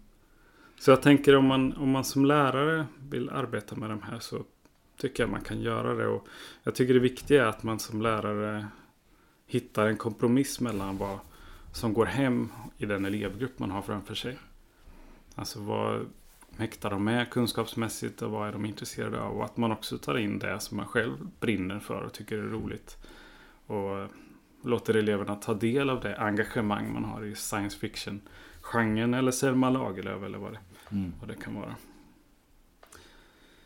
så 0.79 0.91
jag 0.91 1.01
tänker 1.01 1.35
om 1.35 1.45
man, 1.45 1.73
om 1.73 1.89
man 1.89 2.03
som 2.03 2.25
lärare 2.25 2.85
vill 3.09 3.29
arbeta 3.29 3.75
med 3.75 3.89
de 3.89 4.01
här 4.01 4.19
så 4.19 4.43
tycker 4.97 5.23
jag 5.23 5.29
man 5.29 5.41
kan 5.41 5.61
göra 5.61 5.93
det. 5.93 6.07
Och 6.07 6.27
jag 6.63 6.75
tycker 6.75 6.93
det 6.93 6.99
viktiga 6.99 7.43
är 7.43 7.47
att 7.47 7.63
man 7.63 7.79
som 7.79 8.01
lärare 8.01 8.67
hittar 9.47 9.87
en 9.87 9.97
kompromiss 9.97 10.59
mellan 10.59 10.97
vad 10.97 11.19
som 11.71 11.93
går 11.93 12.05
hem 12.05 12.49
i 12.77 12.85
den 12.85 13.05
elevgrupp 13.05 13.59
man 13.59 13.71
har 13.71 13.81
framför 13.81 14.15
sig. 14.15 14.37
Alltså 15.35 15.59
vad 15.59 16.05
mäktar 16.57 16.89
de 16.89 17.03
med 17.03 17.29
kunskapsmässigt 17.29 18.21
och 18.21 18.31
vad 18.31 18.47
är 18.47 18.51
de 18.51 18.65
intresserade 18.65 19.21
av. 19.21 19.37
Och 19.37 19.45
att 19.45 19.57
man 19.57 19.71
också 19.71 19.97
tar 19.97 20.17
in 20.17 20.39
det 20.39 20.59
som 20.59 20.77
man 20.77 20.85
själv 20.87 21.17
brinner 21.39 21.79
för 21.79 22.01
och 22.01 22.13
tycker 22.13 22.37
är 22.37 22.41
roligt. 22.41 22.97
Och 23.67 24.07
låter 24.63 24.93
eleverna 24.93 25.35
ta 25.35 25.53
del 25.53 25.89
av 25.89 26.01
det 26.01 26.17
engagemang 26.17 26.93
man 26.93 27.03
har 27.03 27.23
i 27.25 27.35
science 27.35 27.77
fiction-genren 27.77 29.13
eller 29.13 29.31
Selma 29.31 29.69
Lagerlöf 29.69 30.23
eller 30.23 30.37
vad 30.37 30.51
det, 30.51 30.59
Mm. 30.91 31.13
vad 31.19 31.29
det 31.29 31.35
kan 31.35 31.55
vara. 31.55 31.75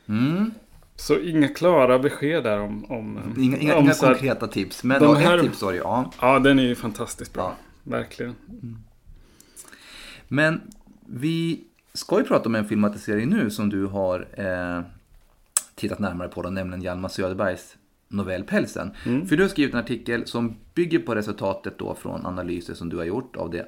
Mm. 0.08 0.52
Så 0.96 1.20
inga 1.20 1.48
klara 1.48 2.00
besked 2.00 2.44
där 2.44 2.60
om... 2.60 2.86
om 2.92 3.34
Inga, 3.38 3.58
inga, 3.58 3.76
om 3.76 3.84
inga 3.84 3.94
här- 3.94 4.00
konkreta 4.00 4.48
tips. 4.48 4.84
Men 4.84 5.02
de 5.02 5.16
här- 5.16 5.38
ett 5.38 5.44
tips 5.44 5.62
var 5.62 5.72
det 5.72 5.78
ja. 5.78 6.12
Ja, 6.22 6.40
den 6.40 6.60
är 6.60 6.64
ju 6.64 6.76
fantastiskt 6.76 7.34
bra. 7.34 7.44
Ja. 7.44 7.92
Verkligen. 7.92 8.36
Men 10.28 10.62
vi 11.10 11.64
ska 11.94 12.18
ju 12.18 12.24
prata 12.24 12.50
om 12.50 12.56
en 12.56 12.66
filmatisering 12.66 13.30
nu 13.30 13.50
som 13.50 13.70
du 13.70 13.86
har 13.86 14.28
eh, 14.34 14.82
tittat 15.76 16.00
närmare 16.00 16.28
på, 16.28 16.42
då, 16.42 16.50
nämligen 16.50 16.82
Hjalmar 16.82 17.10
Söderbergs 17.10 17.78
novell 18.08 18.44
Pälsen. 18.44 18.92
Mm. 19.06 19.28
För 19.28 19.38
du 19.38 19.44
har 19.44 19.50
skrivit 19.50 19.74
en 19.74 19.80
artikel 19.80 20.28
som 20.28 20.58
bygger 20.74 21.00
på 21.00 21.16
resultatet 21.16 21.78
då 21.78 21.96
från 21.96 22.26
analyser 22.26 22.74
som 22.74 22.90
du 22.90 22.98
har 22.98 23.04
gjort 23.04 23.36
av 23.36 23.50
det 23.50 23.66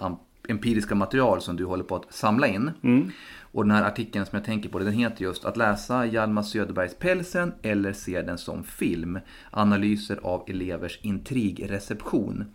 empiriska 0.47 0.95
material 0.95 1.41
som 1.41 1.55
du 1.55 1.65
håller 1.65 1.83
på 1.83 1.95
att 1.95 2.13
samla 2.13 2.47
in. 2.47 2.71
Mm. 2.83 3.11
Och 3.51 3.63
den 3.63 3.71
här 3.71 3.83
artikeln 3.83 4.25
som 4.25 4.35
jag 4.35 4.45
tänker 4.45 4.69
på, 4.69 4.79
den 4.79 4.93
heter 4.93 5.23
just 5.23 5.45
Att 5.45 5.57
läsa 5.57 6.05
Hjalmar 6.05 6.43
Söderbergs 6.43 6.95
Pälsen 6.95 7.53
eller 7.61 7.93
se 7.93 8.21
den 8.21 8.37
som 8.37 8.63
film. 8.63 9.19
Analyser 9.51 10.19
av 10.23 10.43
elevers 10.47 10.99
intrigreception. 11.01 12.45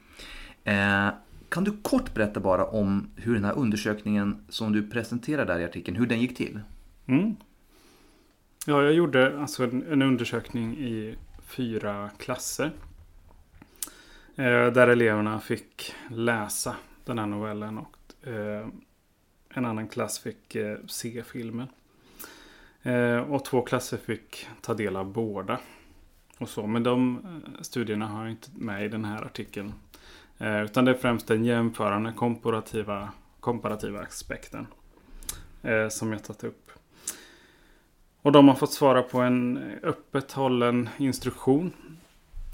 Eh, 0.64 1.08
kan 1.48 1.64
du 1.64 1.76
kort 1.82 2.14
berätta 2.14 2.40
bara 2.40 2.64
om 2.64 3.10
hur 3.16 3.34
den 3.34 3.44
här 3.44 3.58
undersökningen 3.58 4.44
som 4.48 4.72
du 4.72 4.90
presenterar 4.90 5.46
där 5.46 5.58
i 5.58 5.64
artikeln, 5.64 5.96
hur 5.96 6.06
den 6.06 6.20
gick 6.20 6.36
till? 6.36 6.60
Mm. 7.06 7.36
Ja, 8.66 8.82
jag 8.82 8.92
gjorde 8.92 9.40
alltså 9.40 9.64
en, 9.64 9.92
en 9.92 10.02
undersökning 10.02 10.78
i 10.78 11.16
fyra 11.46 12.10
klasser. 12.18 12.72
Eh, 14.36 14.66
där 14.72 14.88
eleverna 14.88 15.40
fick 15.40 15.94
läsa 16.10 16.76
den 17.04 17.18
här 17.18 17.26
novellen 17.26 17.78
och 17.78 18.28
eh, 18.28 18.68
en 19.48 19.64
annan 19.64 19.88
klass 19.88 20.18
fick 20.18 20.54
eh, 20.54 20.78
se 20.86 21.22
filmen. 21.22 21.68
Eh, 22.82 23.16
och 23.16 23.44
två 23.44 23.62
klasser 23.62 23.96
fick 23.96 24.46
ta 24.60 24.74
del 24.74 24.96
av 24.96 25.12
båda. 25.12 25.60
Och 26.38 26.48
så. 26.48 26.66
Men 26.66 26.82
de 26.82 27.18
eh, 27.24 27.62
studierna 27.62 28.06
har 28.06 28.22
jag 28.22 28.30
inte 28.30 28.48
med 28.54 28.84
i 28.84 28.88
den 28.88 29.04
här 29.04 29.22
artikeln. 29.24 29.72
Eh, 30.38 30.62
utan 30.62 30.84
det 30.84 30.90
är 30.90 30.94
främst 30.94 31.26
den 31.26 31.44
jämförande 31.44 32.12
komparativa, 32.12 33.12
komparativa 33.40 34.00
aspekten. 34.00 34.66
Eh, 35.64 35.88
som 35.88 36.12
jag 36.12 36.24
tagit 36.24 36.44
upp. 36.44 36.70
Och 38.22 38.32
de 38.32 38.48
har 38.48 38.54
fått 38.54 38.72
svara 38.72 39.02
på 39.02 39.20
en 39.20 39.58
öppet 39.82 40.32
hållen 40.32 40.88
instruktion. 40.98 41.72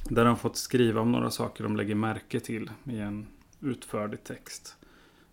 Där 0.05 0.25
de 0.25 0.37
fått 0.37 0.57
skriva 0.57 1.01
om 1.01 1.13
några 1.13 1.31
saker 1.31 1.65
de 1.65 1.77
lägger 1.77 1.95
märke 1.95 2.41
till 2.41 2.71
i 2.85 2.99
en 2.99 3.27
utförlig 3.61 4.25
text. 4.25 4.77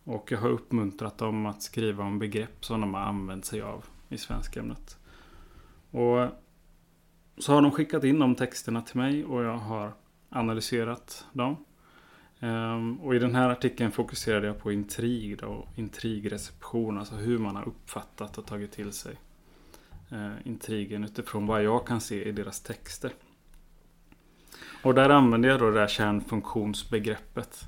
Och 0.04 0.32
jag 0.32 0.38
har 0.38 0.50
uppmuntrat 0.50 1.18
dem 1.18 1.46
att 1.46 1.62
skriva 1.62 2.04
om 2.04 2.20
begrepp 2.20 2.66
som 2.66 2.82
de 2.82 2.94
har 2.94 3.02
använt 3.02 3.46
sig 3.46 3.62
av 3.62 3.86
i 4.10 4.18
svenskämnet. 4.18 4.98
Och 5.92 6.28
så 7.38 7.54
har 7.54 7.62
de 7.62 7.72
skickat 7.72 8.04
in 8.04 8.20
de 8.20 8.36
texterna 8.36 8.82
till 8.82 8.98
mig 8.98 9.26
och 9.26 9.44
jag 9.44 9.58
har 9.58 9.94
analyserat 10.30 11.26
dem. 11.34 11.66
Ehm, 12.40 13.00
Och 13.00 13.16
i 13.16 13.20
den 13.20 13.36
här 13.36 13.50
artikeln 13.50 13.92
fokuserade 13.92 14.48
jag 14.48 14.60
på 14.60 14.72
intrig 14.72 15.44
och 15.44 15.68
intrigreception, 15.76 16.98
alltså 16.98 17.16
hur 17.16 17.38
man 17.38 17.56
har 17.56 17.68
uppfattat 17.68 18.38
och 18.38 18.46
tagit 18.46 18.72
till 18.72 18.92
sig 18.92 19.16
eh, 20.12 20.48
intrigen 20.48 21.04
utifrån 21.04 21.48
vad 21.48 21.64
jag 21.64 21.88
kan 21.88 22.02
se 22.02 22.24
i 22.24 22.32
deras 22.32 22.60
texter. 22.62 23.12
Och 24.84 24.94
där 24.94 25.10
använder 25.10 25.50
jag 25.50 25.60
då 25.60 25.72
det 25.72 25.80
här 25.80 25.88
kärnfunktionsbegreppet. 25.88 27.66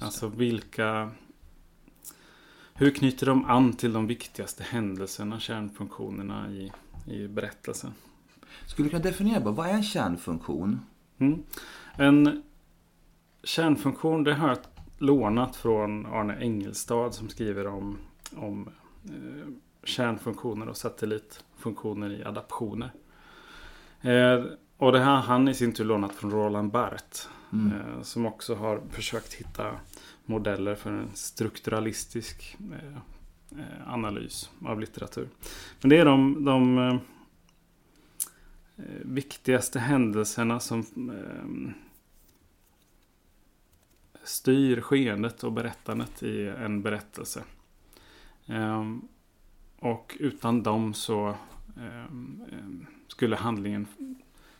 Alltså 0.00 0.28
vilka... 0.28 1.10
Hur 2.74 2.90
knyter 2.90 3.26
de 3.26 3.44
an 3.44 3.72
till 3.72 3.92
de 3.92 4.06
viktigaste 4.06 4.62
händelserna, 4.62 5.40
kärnfunktionerna 5.40 6.50
i, 6.50 6.72
i 7.06 7.28
berättelsen? 7.28 7.92
Skulle 8.66 8.86
du 8.86 8.90
kunna 8.90 9.02
definiera 9.02 9.40
vad 9.40 9.68
är 9.68 9.72
en 9.72 9.82
kärnfunktion? 9.82 10.80
Mm. 11.18 11.42
En 11.96 12.42
kärnfunktion, 13.42 14.24
det 14.24 14.34
har 14.34 14.48
jag 14.48 14.58
lånat 14.98 15.56
från 15.56 16.06
Arne 16.06 16.38
Engelstad 16.40 17.12
som 17.12 17.28
skriver 17.28 17.66
om, 17.66 17.98
om 18.36 18.68
eh, 19.04 19.48
kärnfunktioner 19.84 20.68
och 20.68 20.76
satellitfunktioner 20.76 22.10
i 22.10 22.24
adaptioner. 22.24 22.90
Eh, 24.00 24.44
och 24.76 24.92
det 24.92 24.98
här 24.98 25.14
har 25.14 25.22
han 25.22 25.48
i 25.48 25.54
sin 25.54 25.72
tur 25.72 25.84
lånat 25.84 26.12
från 26.14 26.30
Roland 26.30 26.72
Barthes. 26.72 27.28
Mm. 27.52 27.72
Eh, 27.72 28.02
som 28.02 28.26
också 28.26 28.54
har 28.54 28.80
försökt 28.90 29.34
hitta 29.34 29.70
modeller 30.24 30.74
för 30.74 30.90
en 30.90 31.08
strukturalistisk 31.14 32.56
eh, 32.72 32.96
eh, 33.60 33.92
analys 33.92 34.50
av 34.64 34.80
litteratur. 34.80 35.28
Men 35.80 35.90
det 35.90 35.96
är 35.96 36.04
de, 36.04 36.44
de 36.44 37.00
viktigaste 39.02 39.78
händelserna 39.78 40.60
som 40.60 40.80
eh, 40.96 41.74
styr 44.28 44.80
skeendet 44.80 45.44
och 45.44 45.52
berättandet 45.52 46.22
i 46.22 46.48
en 46.48 46.82
berättelse. 46.82 47.44
Eh, 48.46 48.84
och 49.78 50.16
utan 50.20 50.62
dem 50.62 50.94
så 50.94 51.34
ehm, 51.76 52.42
ehm, 52.52 52.86
skulle 53.08 53.36
handlingen 53.36 53.86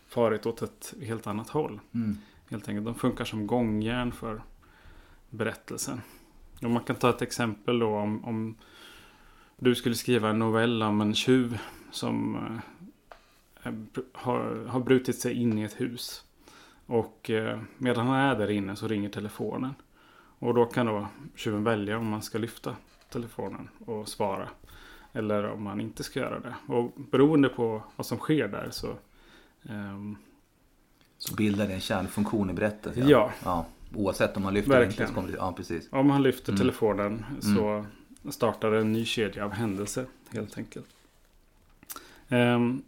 farit 0.07 0.45
åt 0.45 0.61
ett 0.61 0.93
helt 1.01 1.27
annat 1.27 1.49
håll. 1.49 1.79
Mm. 1.93 2.17
Helt 2.49 2.69
enkelt. 2.69 2.85
De 2.85 2.95
funkar 2.95 3.25
som 3.25 3.47
gångjärn 3.47 4.11
för 4.11 4.41
berättelsen. 5.29 6.01
Och 6.61 6.69
man 6.71 6.83
kan 6.83 6.95
ta 6.95 7.09
ett 7.09 7.21
exempel 7.21 7.79
då 7.79 7.95
om, 7.95 8.25
om 8.25 8.55
du 9.57 9.75
skulle 9.75 9.95
skriva 9.95 10.29
en 10.29 10.39
novell 10.39 10.83
om 10.83 11.01
en 11.01 11.15
tjuv 11.15 11.59
som 11.91 12.35
eh, 13.63 13.71
har, 14.13 14.65
har 14.65 14.79
brutit 14.79 15.19
sig 15.19 15.33
in 15.33 15.57
i 15.57 15.63
ett 15.63 15.81
hus. 15.81 16.23
Och 16.89 17.29
eh, 17.29 17.59
medan 17.77 18.07
han 18.07 18.15
är 18.19 18.35
där 18.35 18.49
inne 18.51 18.75
så 18.75 18.87
ringer 18.87 19.09
telefonen. 19.09 19.73
Och 20.39 20.53
då 20.53 20.65
kan 20.65 20.85
då 20.85 21.07
tjuven 21.35 21.63
välja 21.63 21.97
om 21.97 22.07
man 22.07 22.21
ska 22.21 22.37
lyfta 22.37 22.75
telefonen 23.09 23.69
och 23.85 24.07
svara. 24.09 24.49
Eller 25.13 25.49
om 25.51 25.63
man 25.63 25.81
inte 25.81 26.03
ska 26.03 26.19
göra 26.19 26.39
det. 26.39 26.55
Och 26.73 26.91
beroende 27.11 27.49
på 27.49 27.83
vad 27.95 28.05
som 28.05 28.17
sker 28.17 28.47
där 28.47 28.67
så... 28.71 28.95
ehm, 29.69 30.15
Så 31.17 31.35
bildar 31.35 31.67
det 31.67 31.73
en 31.73 31.79
kärnfunktion 31.79 32.49
i 32.49 32.53
berättelsen. 32.53 33.07
Ja. 33.09 33.31
ja. 33.43 33.65
Oavsett 33.95 34.37
om 34.37 34.43
man 34.43 34.53
lyfter 34.53 34.71
eller 34.71 34.85
inte. 34.85 34.89
Verkligen. 34.89 35.07
Så 35.09 35.15
kommer 35.15 35.27
det, 35.31 35.37
ja, 35.37 35.53
precis. 35.57 35.87
Om 35.91 36.09
han 36.09 36.23
lyfter 36.23 36.51
Mm. 36.51 36.57
telefonen 36.59 37.25
så 37.41 37.85
startar 38.31 38.71
en 38.71 38.91
ny 38.91 39.05
kedja 39.05 39.45
av 39.45 39.51
händelser 39.51 40.05
helt 40.29 40.57
enkelt. 40.57 40.85
Ehm, 42.29 42.81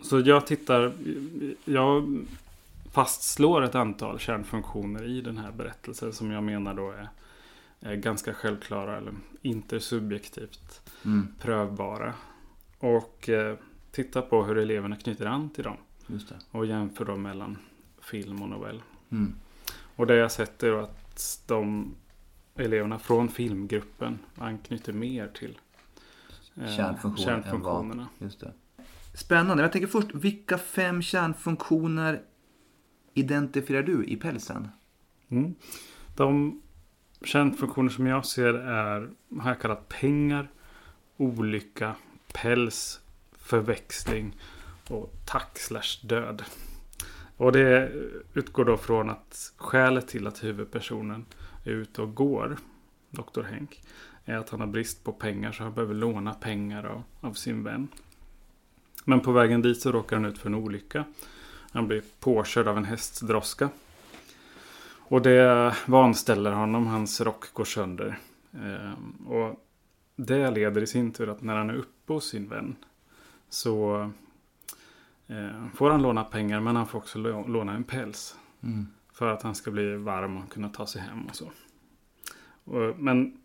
så 0.00 0.20
jag 0.20 0.46
tittar, 0.46 0.92
jag 1.64 2.24
fastslår 2.92 3.62
ett 3.62 3.74
antal 3.74 4.18
kärnfunktioner 4.18 5.04
i 5.04 5.20
den 5.20 5.38
här 5.38 5.52
berättelsen 5.52 6.12
som 6.12 6.30
jag 6.30 6.42
menar 6.42 6.74
då 6.74 6.90
är, 6.90 7.08
är 7.80 7.94
ganska 7.94 8.34
självklara 8.34 8.96
eller 8.96 9.14
intersubjektivt 9.42 10.80
Mm. 11.04 11.28
prövbara. 11.40 12.14
Och 12.78 13.28
eh, 13.28 13.56
tittar 13.90 14.22
på 14.22 14.44
hur 14.44 14.58
eleverna 14.58 14.96
knyter 14.96 15.26
an 15.26 15.50
till 15.50 15.64
dem 15.64 15.76
och 16.50 16.66
jämför 16.66 17.04
dem 17.04 17.22
mellan 17.22 17.58
film 18.02 18.42
och 18.42 18.48
novell. 18.48 18.82
Mm. 19.10 19.34
Och 19.96 20.06
det 20.06 20.14
jag 20.14 20.32
sett 20.32 20.62
är 20.62 20.72
att 20.72 21.42
de 21.46 21.94
eleverna 22.56 22.98
från 22.98 23.28
filmgruppen 23.28 24.18
anknyter 24.38 24.92
mer 24.92 25.28
till 25.28 25.58
eh, 26.56 26.76
Kärnfunktioner 26.76 27.26
kärnfunktionerna. 27.26 28.08
Just 28.18 28.40
det. 28.40 28.52
Spännande. 29.14 29.62
Jag 29.62 29.72
tänker 29.72 29.88
först, 29.88 30.14
vilka 30.14 30.58
fem 30.58 31.02
kärnfunktioner 31.02 32.22
identifierar 33.14 33.82
du 33.82 34.04
i 34.04 34.16
pälsen? 34.16 34.68
Mm. 35.28 35.54
De 36.16 36.62
kärnfunktioner 37.24 37.90
som 37.90 38.06
jag 38.06 38.26
ser 38.26 38.54
är, 38.54 39.10
har 39.40 39.50
jag 39.50 39.60
kallat 39.60 39.88
pengar, 39.88 40.50
olycka, 41.16 41.94
päls, 42.32 43.00
förväxling 43.32 44.36
och 44.88 45.12
tack 45.26 45.58
slash 45.58 46.06
död. 46.06 46.42
Och 47.36 47.52
det 47.52 47.92
utgår 48.34 48.64
då 48.64 48.76
från 48.76 49.10
att 49.10 49.52
skälet 49.56 50.08
till 50.08 50.26
att 50.26 50.44
huvudpersonen 50.44 51.24
är 51.64 51.70
ute 51.70 52.02
och 52.02 52.14
går, 52.14 52.56
Dr. 53.10 53.42
Henk, 53.42 53.82
är 54.24 54.36
att 54.36 54.50
han 54.50 54.60
har 54.60 54.66
brist 54.66 55.04
på 55.04 55.12
pengar 55.12 55.52
så 55.52 55.62
han 55.62 55.74
behöver 55.74 55.94
låna 55.94 56.34
pengar 56.34 56.84
av, 56.84 57.02
av 57.20 57.32
sin 57.32 57.64
vän. 57.64 57.88
Men 59.04 59.20
på 59.20 59.32
vägen 59.32 59.62
dit 59.62 59.80
så 59.80 59.92
råkar 59.92 60.16
han 60.16 60.24
ut 60.24 60.38
för 60.38 60.48
en 60.48 60.54
olycka. 60.54 61.04
Han 61.72 61.86
blir 61.86 62.02
påkörd 62.20 62.68
av 62.68 62.76
en 62.76 62.84
hästdroska. 62.84 63.70
Och 65.12 65.22
det 65.22 65.74
vanställer 65.86 66.52
honom, 66.52 66.86
hans 66.86 67.20
rock 67.20 67.52
går 67.52 67.64
sönder. 67.64 68.18
Ehm, 68.52 69.26
och 69.26 69.66
det 70.16 70.50
leder 70.50 70.82
i 70.82 70.86
sin 70.86 71.12
tur 71.12 71.28
att 71.28 71.42
när 71.42 71.56
han 71.56 71.70
är 71.70 71.74
uppe 71.74 72.12
hos 72.12 72.28
sin 72.28 72.48
vän 72.48 72.76
så 73.48 74.00
eh, 75.26 75.66
får 75.74 75.90
han 75.90 76.02
låna 76.02 76.24
pengar 76.24 76.60
men 76.60 76.76
han 76.76 76.86
får 76.86 76.98
också 76.98 77.18
lå- 77.18 77.48
låna 77.48 77.74
en 77.74 77.84
päls. 77.84 78.36
Mm. 78.62 78.86
För 79.12 79.28
att 79.28 79.42
han 79.42 79.54
ska 79.54 79.70
bli 79.70 79.96
varm 79.96 80.36
och 80.36 80.52
kunna 80.52 80.68
ta 80.68 80.86
sig 80.86 81.02
hem 81.02 81.26
och 81.26 81.36
så. 81.36 81.52
Och, 82.64 82.98
men 82.98 83.40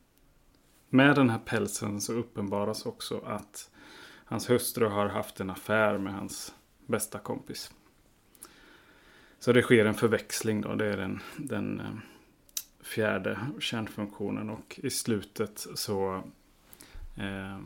med 0.90 1.16
den 1.16 1.30
här 1.30 1.40
pälsen 1.40 2.02
så 2.02 2.14
uppenbaras 2.14 2.86
också 2.86 3.20
att 3.26 3.70
hans 4.26 4.50
hustru 4.50 4.88
har 4.88 5.08
haft 5.08 5.40
en 5.40 5.50
affär 5.50 5.98
med 5.98 6.14
hans 6.14 6.56
bästa 6.88 7.20
kompis. 7.20 7.72
Så 9.40 9.54
det 9.54 9.62
sker 9.62 9.86
en 9.86 9.94
förväxling 9.94 10.62
då. 10.62 10.76
Det 10.76 10.86
är 10.86 10.98
den, 10.98 11.20
den 11.38 11.80
eh, 11.80 11.86
fjärde 12.82 13.40
kärnfunktionen. 13.60 14.50
Och 14.50 14.80
i 14.84 14.90
slutet 14.90 15.68
så 15.76 16.24
eh, 17.16 17.60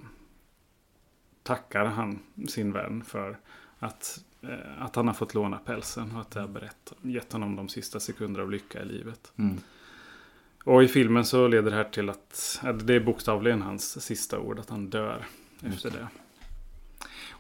tackar 1.44 1.86
han 1.86 2.20
sin 2.48 2.72
vän 2.72 3.04
för 3.04 3.38
att, 3.80 4.24
eh, 4.42 4.84
att 4.84 4.96
han 4.96 5.08
har 5.08 5.14
fått 5.14 5.34
låna 5.34 5.58
pälsen. 5.58 6.16
Och 6.16 6.22
att 6.22 6.32
det 6.32 6.40
har 6.40 6.48
berett, 6.48 6.94
gett 7.02 7.34
honom 7.34 7.56
de 7.56 7.70
sista 7.70 8.00
sekunderna 8.00 8.44
av 8.44 8.52
lycka 8.52 8.82
i 8.82 8.86
livet. 8.86 9.34
Mm. 9.36 9.58
Och 10.64 10.84
i 10.84 10.88
filmen 10.88 11.26
så 11.26 11.48
leder 11.48 11.72
det 11.72 11.78
här 11.78 11.84
till 11.84 12.10
att 12.10 12.60
att 12.64 12.88
det 12.88 12.94
är 12.94 13.00
bokstavligen 13.00 13.62
hans 13.62 14.06
sista 14.06 14.40
ord. 14.40 14.60
Att 14.60 14.70
han 14.70 14.90
dör 14.90 15.26
efter 15.64 15.92
det. 15.92 16.08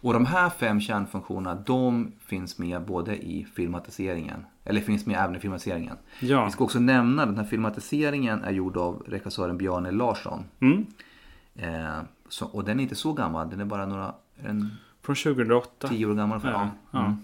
Och 0.02 0.14
de 0.14 0.26
här 0.26 0.50
fem 0.50 0.82
kärnfunktionerna, 0.82 1.56
de 1.56 2.12
finns 2.26 2.58
med 2.58 2.86
både 2.86 3.16
i 3.18 3.48
filmatiseringen, 3.54 4.46
eller 4.64 4.82
finns 4.82 5.06
med 5.06 5.20
även 5.24 5.36
i 5.36 5.40
filmatiseringen. 5.40 5.98
Ja. 6.20 6.46
Vi 6.46 6.52
ska 6.52 6.64
också 6.64 6.80
nämna 6.80 7.22
att 7.24 7.30
den 7.30 7.38
här 7.38 7.46
filmatiseringen 7.46 8.44
är 8.44 8.52
gjord 8.52 8.78
av 8.78 9.04
regissören 9.08 9.58
Bjarne 9.58 9.92
Larsson. 9.92 10.44
Mm. 10.60 10.86
Eh, 11.56 12.02
så, 12.30 12.46
och 12.46 12.64
den 12.64 12.80
är 12.80 12.84
inte 12.84 12.96
så 12.96 13.14
gammal, 13.14 13.50
den 13.50 13.60
är 13.60 13.66
bara 13.66 13.86
några, 13.86 14.14
en 14.44 14.72
Från 15.02 15.16
2008. 15.16 15.88
tio 15.88 16.06
år 16.06 16.16
gammal. 16.16 16.40
Ja, 16.44 16.50
Ja. 16.52 16.70
ja. 16.92 17.00
Mm. 17.00 17.18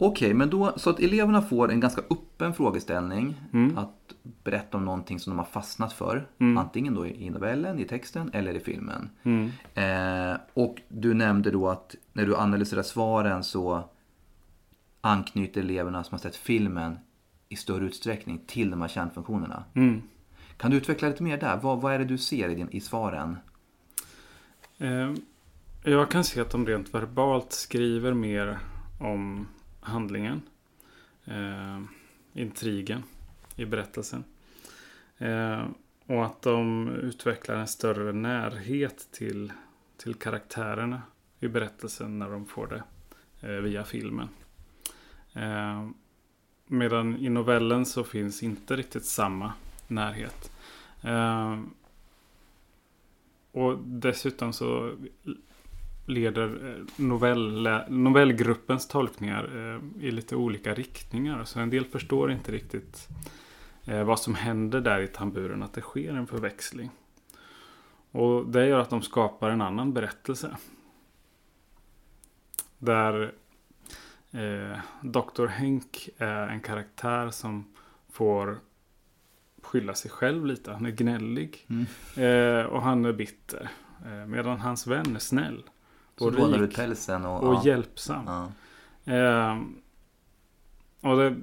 Okej, 0.00 0.34
men 0.34 0.50
då, 0.50 0.72
så 0.76 0.90
att 0.90 1.00
eleverna 1.00 1.42
får 1.42 1.70
en 1.70 1.80
ganska 1.80 2.02
öppen 2.10 2.54
frågeställning 2.54 3.34
Mm. 3.52 3.78
att 3.78 4.14
berätta 4.44 4.76
om 4.76 4.84
någonting 4.84 5.20
som 5.20 5.30
de 5.30 5.38
har 5.38 5.46
fastnat 5.46 5.92
för. 5.92 6.28
Mm. 6.38 6.58
Antingen 6.58 6.94
då 6.94 7.06
i 7.06 7.30
novellen, 7.30 7.78
i 7.78 7.84
texten 7.84 8.30
eller 8.32 8.54
i 8.54 8.60
filmen. 8.60 9.10
Mm. 9.22 9.50
Eh, 9.74 10.38
och 10.54 10.76
du 10.88 11.14
nämnde 11.14 11.50
då 11.50 11.68
att 11.68 11.94
när 12.12 12.26
du 12.26 12.36
analyserar 12.36 12.82
svaren 12.82 13.44
så 13.44 13.84
anknyter 15.00 15.60
eleverna 15.60 16.04
som 16.04 16.14
har 16.14 16.18
sett 16.18 16.36
filmen 16.36 16.98
i 17.48 17.56
större 17.56 17.84
utsträckning 17.84 18.40
till 18.46 18.70
de 18.70 18.80
här 18.80 18.88
kärnfunktionerna. 18.88 19.64
Mm. 19.74 20.02
Kan 20.56 20.70
du 20.70 20.76
utveckla 20.76 21.08
lite 21.08 21.22
mer 21.22 21.38
där? 21.38 21.56
Vad, 21.62 21.80
vad 21.80 21.92
är 21.94 21.98
det 21.98 22.04
du 22.04 22.18
ser 22.18 22.48
i, 22.48 22.54
din, 22.54 22.68
i 22.70 22.80
svaren? 22.80 23.36
Eh, 24.78 25.12
jag 25.84 26.10
kan 26.10 26.24
se 26.24 26.40
att 26.40 26.50
de 26.50 26.66
rent 26.66 26.94
verbalt 26.94 27.52
skriver 27.52 28.12
mer 28.14 28.58
om 29.00 29.46
handlingen. 29.88 30.42
Eh, 31.24 31.80
intrigen 32.32 33.02
i 33.56 33.64
berättelsen. 33.64 34.24
Eh, 35.18 35.66
och 36.06 36.24
att 36.24 36.42
de 36.42 36.88
utvecklar 36.88 37.56
en 37.56 37.68
större 37.68 38.12
närhet 38.12 39.08
till, 39.12 39.52
till 39.96 40.14
karaktärerna 40.14 41.02
i 41.40 41.48
berättelsen 41.48 42.18
när 42.18 42.30
de 42.30 42.46
får 42.46 42.66
det 42.66 42.82
eh, 43.48 43.60
via 43.60 43.84
filmen. 43.84 44.28
Eh, 45.32 45.88
medan 46.66 47.16
i 47.16 47.28
novellen 47.28 47.86
så 47.86 48.04
finns 48.04 48.42
inte 48.42 48.76
riktigt 48.76 49.04
samma 49.04 49.52
närhet. 49.88 50.52
Eh, 51.02 51.60
och 53.52 53.78
dessutom 53.78 54.52
så 54.52 54.96
leder 56.08 56.68
eh, 56.68 57.04
novell, 57.04 57.68
novellgruppens 57.88 58.88
tolkningar 58.88 59.44
eh, 59.56 60.04
i 60.04 60.10
lite 60.10 60.36
olika 60.36 60.74
riktningar. 60.74 61.44
Så 61.44 61.60
en 61.60 61.70
del 61.70 61.84
förstår 61.84 62.32
inte 62.32 62.52
riktigt 62.52 63.08
eh, 63.84 64.04
vad 64.04 64.20
som 64.20 64.34
händer 64.34 64.80
där 64.80 65.00
i 65.00 65.08
tamburen, 65.08 65.62
att 65.62 65.72
det 65.72 65.80
sker 65.80 66.14
en 66.14 66.26
förväxling. 66.26 66.90
Och 68.10 68.46
det 68.46 68.66
gör 68.66 68.78
att 68.78 68.90
de 68.90 69.02
skapar 69.02 69.50
en 69.50 69.60
annan 69.60 69.92
berättelse. 69.92 70.56
Där 72.78 73.32
eh, 74.30 74.78
Dr. 75.02 75.46
Henk 75.46 76.08
är 76.18 76.48
en 76.48 76.60
karaktär 76.60 77.30
som 77.30 77.64
får 78.10 78.58
skylla 79.62 79.94
sig 79.94 80.10
själv 80.10 80.46
lite. 80.46 80.72
Han 80.72 80.86
är 80.86 80.90
gnällig. 80.90 81.66
Mm. 81.68 81.86
Eh, 82.16 82.66
och 82.66 82.82
han 82.82 83.04
är 83.04 83.12
bitter. 83.12 83.70
Eh, 84.06 84.26
medan 84.26 84.60
hans 84.60 84.86
vän 84.86 85.16
är 85.16 85.20
snäll. 85.20 85.62
Och 86.20 86.60
rik. 86.60 86.76
pälsen 86.76 87.26
och... 87.26 87.42
Och 87.42 87.54
ja. 87.54 87.62
hjälpsam. 87.64 88.24
Ja. 88.26 88.52
Eh, 89.12 89.58
och 91.00 91.16
det, 91.16 91.36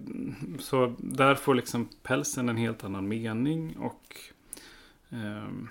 så 0.59 0.95
där 0.97 1.35
får 1.35 1.55
liksom 1.55 1.89
pälsen 2.03 2.49
en 2.49 2.57
helt 2.57 2.83
annan 2.83 3.07
mening. 3.07 3.77
Och 3.77 4.17
ehm, 5.09 5.69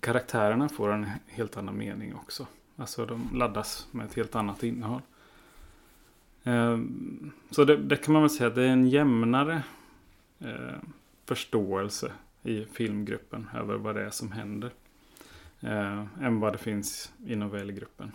karaktärerna 0.00 0.68
får 0.68 0.92
en 0.92 1.06
helt 1.26 1.56
annan 1.56 1.78
mening 1.78 2.14
också. 2.14 2.46
Alltså 2.76 3.06
de 3.06 3.28
laddas 3.34 3.86
med 3.90 4.06
ett 4.06 4.14
helt 4.14 4.34
annat 4.34 4.62
innehåll. 4.62 5.02
Eh, 6.42 6.78
så 7.50 7.64
det, 7.64 7.76
det, 7.76 7.96
kan 7.96 8.12
man 8.12 8.22
väl 8.22 8.30
säga 8.30 8.48
att 8.48 8.54
det 8.54 8.62
är 8.62 8.72
en 8.72 8.88
jämnare 8.88 9.62
eh, 10.38 10.78
förståelse 11.24 12.12
i 12.42 12.64
filmgruppen 12.64 13.48
över 13.54 13.74
vad 13.74 13.94
det 13.94 14.06
är 14.06 14.10
som 14.10 14.32
händer. 14.32 14.70
Eh, 15.62 16.04
än 16.20 16.40
vad 16.40 16.52
det 16.52 16.58
finns 16.58 17.12
i 17.26 17.36
novellgruppen. 17.36 18.12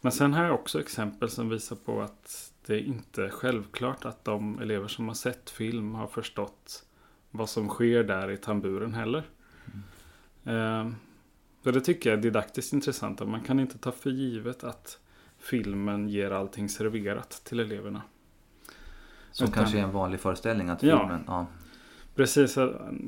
Men 0.00 0.12
sen 0.12 0.34
har 0.34 0.44
jag 0.44 0.54
också 0.54 0.80
exempel 0.80 1.30
som 1.30 1.48
visar 1.48 1.76
på 1.76 2.02
att 2.02 2.52
det 2.66 2.80
inte 2.80 3.24
är 3.24 3.28
självklart 3.28 4.04
att 4.04 4.24
de 4.24 4.58
elever 4.58 4.88
som 4.88 5.08
har 5.08 5.14
sett 5.14 5.50
film 5.50 5.94
har 5.94 6.06
förstått 6.06 6.84
vad 7.30 7.48
som 7.48 7.68
sker 7.68 8.04
där 8.04 8.30
i 8.30 8.36
tamburen 8.36 8.94
heller. 8.94 9.24
Mm. 10.44 10.88
Eh, 10.88 10.94
så 11.64 11.70
det 11.70 11.80
tycker 11.80 12.10
jag 12.10 12.18
är 12.18 12.22
didaktiskt 12.22 12.72
intressant. 12.72 13.26
Man 13.26 13.40
kan 13.40 13.60
inte 13.60 13.78
ta 13.78 13.92
för 13.92 14.10
givet 14.10 14.64
att 14.64 14.98
filmen 15.38 16.08
ger 16.08 16.30
allting 16.30 16.68
serverat 16.68 17.30
till 17.44 17.60
eleverna. 17.60 18.02
Som 19.32 19.44
Utan, 19.44 19.54
kanske 19.54 19.78
är 19.78 19.82
en 19.82 19.92
vanlig 19.92 20.20
föreställning 20.20 20.68
att 20.68 20.80
filmen... 20.80 21.24
Ja, 21.26 21.46
ja. 21.50 21.59
Precis, 22.14 22.56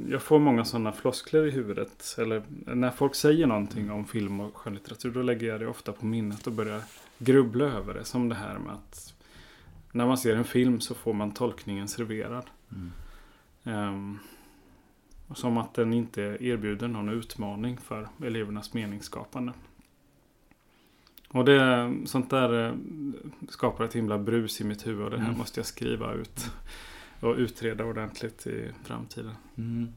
jag 0.08 0.22
får 0.22 0.38
många 0.38 0.64
sådana 0.64 0.92
floskler 0.92 1.46
i 1.46 1.50
huvudet. 1.50 2.16
Eller 2.18 2.42
när 2.66 2.90
folk 2.90 3.14
säger 3.14 3.46
någonting 3.46 3.90
om 3.90 4.04
film 4.04 4.40
och 4.40 4.56
skönlitteratur 4.56 5.10
då 5.10 5.22
lägger 5.22 5.46
jag 5.46 5.60
det 5.60 5.66
ofta 5.66 5.92
på 5.92 6.06
minnet 6.06 6.46
och 6.46 6.52
börjar 6.52 6.82
grubbla 7.18 7.64
över 7.64 7.94
det. 7.94 8.04
Som 8.04 8.28
det 8.28 8.34
här 8.34 8.58
med 8.58 8.72
att 8.72 9.14
när 9.92 10.06
man 10.06 10.18
ser 10.18 10.36
en 10.36 10.44
film 10.44 10.80
så 10.80 10.94
får 10.94 11.12
man 11.12 11.32
tolkningen 11.32 11.88
serverad. 11.88 12.44
Mm. 12.72 12.92
Um, 13.64 14.18
som 15.34 15.58
att 15.58 15.74
den 15.74 15.92
inte 15.92 16.22
erbjuder 16.40 16.88
någon 16.88 17.08
utmaning 17.08 17.78
för 17.78 18.08
elevernas 18.24 18.74
meningsskapande. 18.74 19.52
Och 21.28 21.44
det, 21.44 21.92
sånt 22.04 22.30
där 22.30 22.68
eh, 22.68 22.74
skapar 23.48 23.84
ett 23.84 23.96
himla 23.96 24.18
brus 24.18 24.60
i 24.60 24.64
mitt 24.64 24.86
huvud 24.86 25.04
och 25.04 25.10
det 25.10 25.18
här 25.18 25.26
mm. 25.26 25.38
måste 25.38 25.60
jag 25.60 25.66
skriva 25.66 26.14
ut. 26.14 26.50
Och 27.22 27.34
utreda 27.34 27.84
ordentligt 27.84 28.46
i 28.46 28.70
framtiden. 28.84 29.34
Mm. 29.58 29.92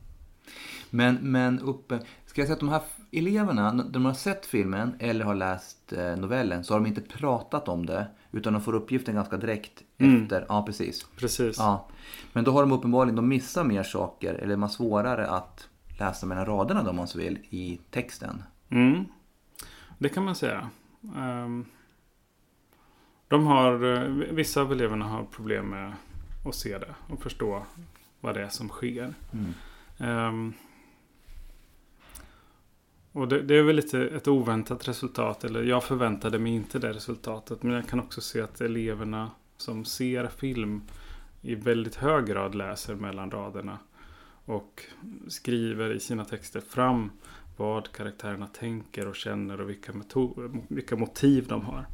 Men, 0.89 1.15
men 1.15 1.59
uppe, 1.59 1.99
ska 2.25 2.41
jag 2.41 2.47
säga 2.47 2.53
att 2.53 2.59
de 2.59 2.69
här 2.69 2.81
eleverna, 3.11 3.71
när 3.71 3.83
de 3.83 4.05
har 4.05 4.13
sett 4.13 4.45
filmen 4.45 4.95
eller 4.99 5.25
har 5.25 5.35
läst 5.35 5.93
eh, 5.93 6.15
novellen 6.17 6.63
så 6.63 6.73
har 6.73 6.79
de 6.79 6.88
inte 6.88 7.01
pratat 7.01 7.67
om 7.67 7.85
det. 7.85 8.07
Utan 8.31 8.53
de 8.53 8.61
får 8.61 8.73
uppgiften 8.75 9.15
ganska 9.15 9.38
direkt 9.38 9.83
mm. 9.97 10.23
efter. 10.23 10.45
Ja, 10.49 10.63
precis. 10.65 11.07
Precis. 11.17 11.57
Ja. 11.57 11.88
Men 12.33 12.43
då 12.43 12.51
har 12.51 12.61
de 12.61 12.71
uppenbarligen, 12.71 13.15
de 13.15 13.27
missar 13.27 13.63
mer 13.63 13.83
saker, 13.83 14.33
eller 14.33 14.57
har 14.57 14.67
svårare 14.67 15.27
att 15.27 15.69
läsa 15.99 16.25
mellan 16.25 16.45
raderna 16.45 16.89
om 16.89 16.95
man 16.95 17.07
så 17.07 17.17
vill, 17.17 17.39
i 17.49 17.79
texten. 17.91 18.43
Mm. 18.69 19.05
Det 19.97 20.09
kan 20.09 20.25
man 20.25 20.35
säga. 20.35 20.69
Um, 21.01 21.65
de 23.27 23.47
har, 23.47 23.93
eh, 23.93 24.09
vissa 24.31 24.61
av 24.61 24.71
eleverna 24.71 25.05
har 25.05 25.23
problem 25.23 25.69
med 25.69 25.93
att 26.45 26.55
se 26.55 26.77
det 26.77 26.95
och 27.08 27.23
förstå 27.23 27.65
vad 28.19 28.36
det 28.36 28.41
är 28.41 28.49
som 28.49 28.69
sker. 28.69 29.13
Mm. 29.31 29.53
Um, 30.27 30.53
och 33.12 33.27
det, 33.27 33.41
det, 33.41 33.55
är 33.55 33.63
väl 33.63 33.75
lite 33.75 34.01
ett 34.08 34.27
oväntat 34.27 34.88
resultat. 34.88 35.43
Eller 35.43 35.63
jag 35.63 35.84
förväntade 35.84 36.39
mig 36.39 36.51
inte 36.51 36.79
det 36.79 36.93
resultatet. 36.93 37.63
Men 37.63 37.73
jag 37.73 37.88
kan 37.88 37.99
också 37.99 38.21
se 38.21 38.41
att 38.41 38.62
eleverna 38.62 39.31
som 39.58 39.86
ser 39.86 40.27
film 40.27 40.81
i 41.41 41.55
väldigt 41.55 41.95
hög 41.95 42.25
grad 42.25 42.55
läser 42.55 42.95
mellan 42.95 43.31
raderna. 43.31 43.79
Och 44.45 44.84
skriver 45.27 45.93
i 45.93 45.99
sina 45.99 46.25
texter 46.25 46.62
fram 46.62 47.12
vad 47.58 47.91
karaktärerna 47.91 48.47
tänker 48.47 49.08
och 49.08 49.15
känner 49.15 49.62
och 49.62 49.69
vilka, 49.69 49.93
vilka 50.67 50.95
motiv 50.95 51.47
de 51.47 51.65
har. 51.65 51.86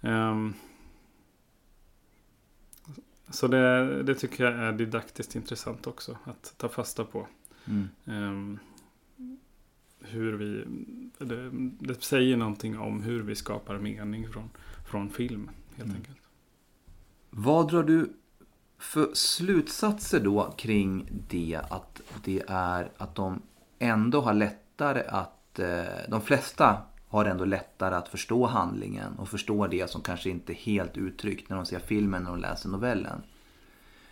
Um, 0.00 0.54
så 3.30 3.46
det, 3.46 4.02
det, 4.02 4.14
tycker 4.14 4.44
jag 4.44 4.54
är 4.54 4.72
didaktiskt 4.72 5.36
intressant 5.36 5.86
också 5.86 6.18
att 6.24 6.54
ta 6.56 6.68
fasta 6.68 7.04
på. 7.04 7.26
Mm. 7.64 7.88
Um, 8.04 8.58
hur 10.00 10.32
vi, 10.32 10.64
det, 11.18 11.50
det, 11.86 12.02
säger 12.02 12.36
någonting 12.36 12.78
om 12.78 13.02
hur 13.02 13.22
vi 13.22 13.34
skapar 13.34 13.78
mening 13.78 14.28
från, 14.28 14.50
från 14.90 15.10
film 15.10 15.50
helt 15.76 15.88
mm. 15.88 15.96
enkelt. 15.96 16.18
Vad 17.30 17.70
drar 17.70 17.82
du 17.82 18.12
för 18.78 19.14
slutsatser 19.14 20.20
då 20.20 20.54
kring 20.56 21.08
det 21.28 21.60
att 21.70 22.00
det 22.24 22.42
är 22.48 22.90
att 22.96 23.14
de 23.14 23.42
ändå 23.78 24.20
har 24.20 24.34
lättare 24.34 25.02
att, 25.08 25.58
eh, 25.58 25.84
de 26.08 26.20
flesta 26.20 26.82
har 27.08 27.24
ändå 27.24 27.44
lättare 27.44 27.94
att 27.94 28.08
förstå 28.08 28.46
handlingen 28.46 29.12
och 29.18 29.28
förstå 29.28 29.66
det 29.66 29.90
som 29.90 30.02
kanske 30.02 30.30
inte 30.30 30.52
är 30.52 30.54
helt 30.54 30.96
uttryckt 30.96 31.48
när 31.48 31.56
de 31.56 31.66
ser 31.66 31.78
filmen 31.78 32.26
och 32.26 32.38
läser 32.38 32.68
novellen. 32.68 33.22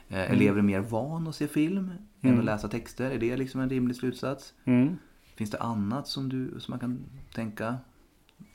Eh, 0.09 0.21
mm. 0.21 0.33
Elever 0.33 0.59
är 0.59 0.63
mer 0.63 0.81
van 0.81 1.29
att 1.29 1.35
se 1.35 1.49
film 1.49 1.91
än 2.21 2.29
mm. 2.29 2.39
att 2.39 2.45
läsa 2.45 2.69
texter. 2.69 3.11
Är 3.11 3.19
det 3.19 3.37
liksom 3.37 3.61
en 3.61 3.71
rimlig 3.71 3.97
slutsats? 3.97 4.55
Mm. 4.65 4.97
Finns 5.35 5.51
det 5.51 5.59
annat 5.59 6.09
som, 6.09 6.29
du, 6.29 6.61
som 6.61 6.73
man 6.73 6.79
kan 6.79 7.05
tänka 7.35 7.77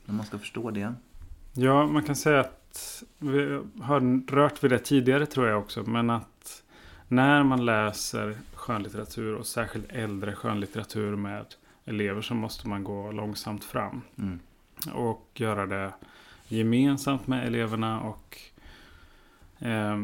när 0.04 0.14
man 0.14 0.26
ska 0.26 0.38
förstå 0.38 0.70
det? 0.70 0.94
Ja, 1.52 1.86
man 1.86 2.02
kan 2.02 2.16
säga 2.16 2.40
att 2.40 3.02
vi 3.18 3.60
har 3.80 4.30
rört 4.32 4.64
vid 4.64 4.70
det 4.70 4.78
tidigare 4.78 5.26
tror 5.26 5.48
jag 5.48 5.58
också. 5.58 5.82
Men 5.82 6.10
att 6.10 6.62
när 7.08 7.42
man 7.42 7.64
läser 7.64 8.36
skönlitteratur 8.54 9.34
och 9.34 9.46
särskilt 9.46 9.86
äldre 9.88 10.34
skönlitteratur 10.34 11.16
med 11.16 11.46
elever 11.84 12.20
så 12.20 12.34
måste 12.34 12.68
man 12.68 12.84
gå 12.84 13.12
långsamt 13.12 13.64
fram. 13.64 14.02
Mm. 14.18 14.40
Och 14.92 15.30
göra 15.34 15.66
det 15.66 15.92
gemensamt 16.48 17.26
med 17.26 17.46
eleverna 17.46 18.00
och 18.00 18.38
eh, 19.58 19.98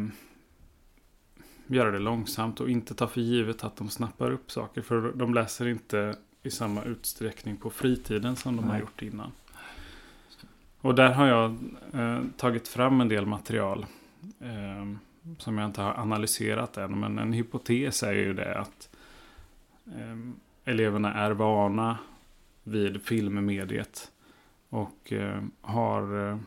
göra 1.66 1.90
det 1.90 1.98
långsamt 1.98 2.60
och 2.60 2.70
inte 2.70 2.94
ta 2.94 3.06
för 3.06 3.20
givet 3.20 3.64
att 3.64 3.76
de 3.76 3.88
snappar 3.88 4.30
upp 4.30 4.50
saker. 4.50 4.82
För 4.82 5.12
de 5.14 5.34
läser 5.34 5.68
inte 5.68 6.16
i 6.42 6.50
samma 6.50 6.82
utsträckning 6.82 7.56
på 7.56 7.70
fritiden 7.70 8.36
som 8.36 8.56
de 8.56 8.62
Nej. 8.62 8.72
har 8.72 8.80
gjort 8.80 9.02
innan. 9.02 9.32
Och 10.80 10.94
där 10.94 11.12
har 11.12 11.26
jag 11.26 11.56
eh, 11.92 12.20
tagit 12.36 12.68
fram 12.68 13.00
en 13.00 13.08
del 13.08 13.26
material 13.26 13.86
eh, 14.40 14.96
som 15.38 15.58
jag 15.58 15.66
inte 15.68 15.80
har 15.80 15.94
analyserat 15.94 16.76
än. 16.76 17.00
Men 17.00 17.18
en 17.18 17.32
hypotes 17.32 18.02
är 18.02 18.12
ju 18.12 18.34
det 18.34 18.58
att 18.58 18.88
eh, 19.86 20.16
eleverna 20.68 21.14
är 21.14 21.30
vana 21.30 21.98
vid 22.62 23.02
filmmediet 23.02 24.10
och 24.68 25.12
eh, 25.12 25.42
har 25.60 26.30
eh, 26.30 26.38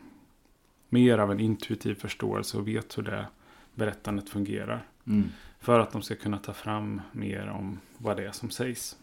mer 0.88 1.18
av 1.18 1.32
en 1.32 1.40
intuitiv 1.40 1.94
förståelse 1.94 2.58
och 2.58 2.68
vet 2.68 2.98
hur 2.98 3.02
det 3.02 3.26
berättandet 3.74 4.28
fungerar. 4.28 4.86
Mm. 5.06 5.28
För 5.60 5.78
att 5.80 5.92
de 5.92 6.02
ska 6.02 6.14
kunna 6.14 6.38
ta 6.38 6.52
fram 6.52 7.00
mer 7.12 7.48
om 7.48 7.78
vad 7.98 8.16
det 8.16 8.26
är 8.26 8.32
som 8.32 8.50
sägs. 8.50 8.96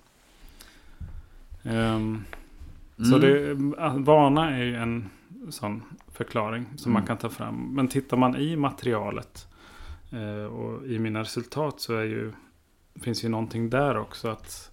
Um, 1.63 1.71
mm. 1.71 2.25
Så 2.97 3.17
det, 3.17 3.53
vana 3.99 4.51
är 4.51 4.63
ju 4.63 4.75
en 4.75 5.09
sån 5.49 5.83
förklaring 6.11 6.65
som 6.75 6.91
mm. 6.91 6.93
man 6.93 7.07
kan 7.07 7.17
ta 7.17 7.29
fram. 7.29 7.75
Men 7.75 7.87
tittar 7.87 8.17
man 8.17 8.35
i 8.35 8.55
materialet 8.55 9.47
eh, 10.11 10.45
och 10.45 10.87
i 10.87 10.99
mina 10.99 11.21
resultat 11.21 11.79
så 11.79 11.95
är 11.95 12.03
ju, 12.03 12.31
finns 13.01 13.23
ju 13.23 13.29
någonting 13.29 13.69
där 13.69 13.97
också. 13.97 14.27
att 14.27 14.71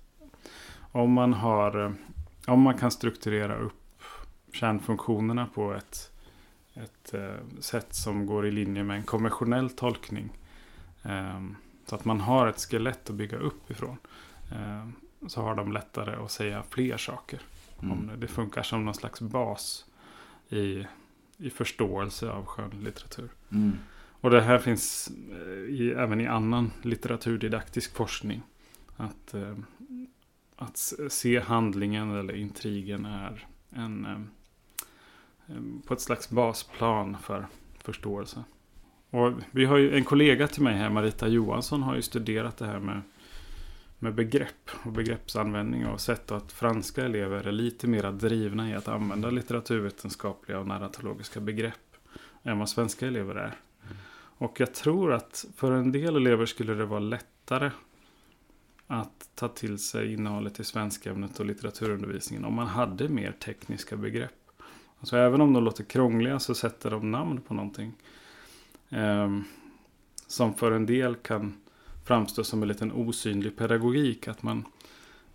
Om 0.96 1.12
man, 1.12 1.32
har, 1.32 1.94
om 2.46 2.60
man 2.60 2.78
kan 2.78 2.90
strukturera 2.90 3.56
upp 3.56 4.02
kärnfunktionerna 4.52 5.46
på 5.54 5.74
ett, 5.74 6.12
ett 6.74 7.14
eh, 7.14 7.60
sätt 7.60 7.94
som 7.94 8.26
går 8.26 8.46
i 8.46 8.50
linje 8.50 8.84
med 8.84 8.96
en 8.96 9.02
konventionell 9.02 9.70
tolkning. 9.70 10.30
Eh, 11.02 11.46
så 11.86 11.94
att 11.94 12.04
man 12.04 12.20
har 12.20 12.46
ett 12.46 12.60
skelett 12.60 13.10
att 13.10 13.16
bygga 13.16 13.38
upp 13.38 13.70
ifrån. 13.70 13.96
Eh, 14.52 14.88
så 15.26 15.42
har 15.42 15.54
de 15.54 15.72
lättare 15.72 16.24
att 16.24 16.30
säga 16.30 16.62
fler 16.70 16.96
saker. 16.96 17.40
Mm. 17.82 17.92
Om 17.92 18.10
det 18.20 18.28
funkar 18.28 18.62
som 18.62 18.84
någon 18.84 18.94
slags 18.94 19.20
bas 19.20 19.86
i, 20.48 20.86
i 21.36 21.50
förståelse 21.50 22.30
av 22.30 22.46
skönlitteratur. 22.46 23.28
Mm. 23.52 23.78
Och 24.20 24.30
det 24.30 24.40
här 24.40 24.58
finns 24.58 25.10
eh, 25.30 25.74
i, 25.74 25.94
även 25.96 26.20
i 26.20 26.26
annan 26.26 26.72
litteraturdidaktisk 26.82 27.94
forskning. 27.94 28.42
Att, 28.96 29.34
eh, 29.34 29.54
att 30.56 30.92
se 31.08 31.40
handlingen 31.40 32.14
eller 32.14 32.36
intrigen 32.36 33.04
är 33.04 33.46
en, 33.70 34.06
eh, 35.48 35.54
på 35.86 35.94
ett 35.94 36.00
slags 36.00 36.30
basplan 36.30 37.16
för 37.22 37.46
förståelse. 37.82 38.44
Och 39.10 39.32
vi 39.50 39.64
har 39.64 39.76
ju 39.76 39.96
en 39.96 40.04
kollega 40.04 40.48
till 40.48 40.62
mig 40.62 40.74
här, 40.74 40.90
Marita 40.90 41.28
Johansson, 41.28 41.82
har 41.82 41.94
ju 41.94 42.02
studerat 42.02 42.56
det 42.56 42.66
här 42.66 42.80
med 42.80 43.02
med 43.98 44.14
begrepp 44.14 44.70
och 44.84 44.92
begreppsanvändning 44.92 45.86
och 45.86 46.00
sett 46.00 46.30
att 46.30 46.52
franska 46.52 47.04
elever 47.04 47.46
är 47.46 47.52
lite 47.52 47.86
mer 47.86 48.12
drivna 48.12 48.70
i 48.70 48.74
att 48.74 48.88
använda 48.88 49.30
litteraturvetenskapliga 49.30 50.58
och 50.58 50.66
narratologiska 50.66 51.40
begrepp 51.40 51.96
än 52.42 52.58
vad 52.58 52.68
svenska 52.68 53.06
elever 53.06 53.34
är. 53.34 53.54
Och 54.38 54.60
jag 54.60 54.74
tror 54.74 55.12
att 55.12 55.44
för 55.56 55.72
en 55.72 55.92
del 55.92 56.16
elever 56.16 56.46
skulle 56.46 56.74
det 56.74 56.86
vara 56.86 57.00
lättare 57.00 57.70
att 58.86 59.30
ta 59.34 59.48
till 59.48 59.78
sig 59.78 60.12
innehållet 60.12 60.60
i 60.60 60.64
svenskämnet 60.64 61.40
och 61.40 61.46
litteraturundervisningen 61.46 62.44
om 62.44 62.54
man 62.54 62.66
hade 62.66 63.08
mer 63.08 63.32
tekniska 63.32 63.96
begrepp. 63.96 64.32
Alltså 65.00 65.16
även 65.16 65.40
om 65.40 65.52
de 65.52 65.64
låter 65.64 65.84
krångliga 65.84 66.38
så 66.38 66.54
sätter 66.54 66.90
de 66.90 67.10
namn 67.10 67.40
på 67.40 67.54
någonting. 67.54 67.92
Eh, 68.88 69.38
som 70.26 70.54
för 70.54 70.72
en 70.72 70.86
del 70.86 71.14
kan 71.14 71.54
framstå 72.04 72.44
som 72.44 72.62
en 72.62 72.68
liten 72.68 72.92
osynlig 72.92 73.56
pedagogik. 73.56 74.28
Att 74.28 74.42
man, 74.42 74.64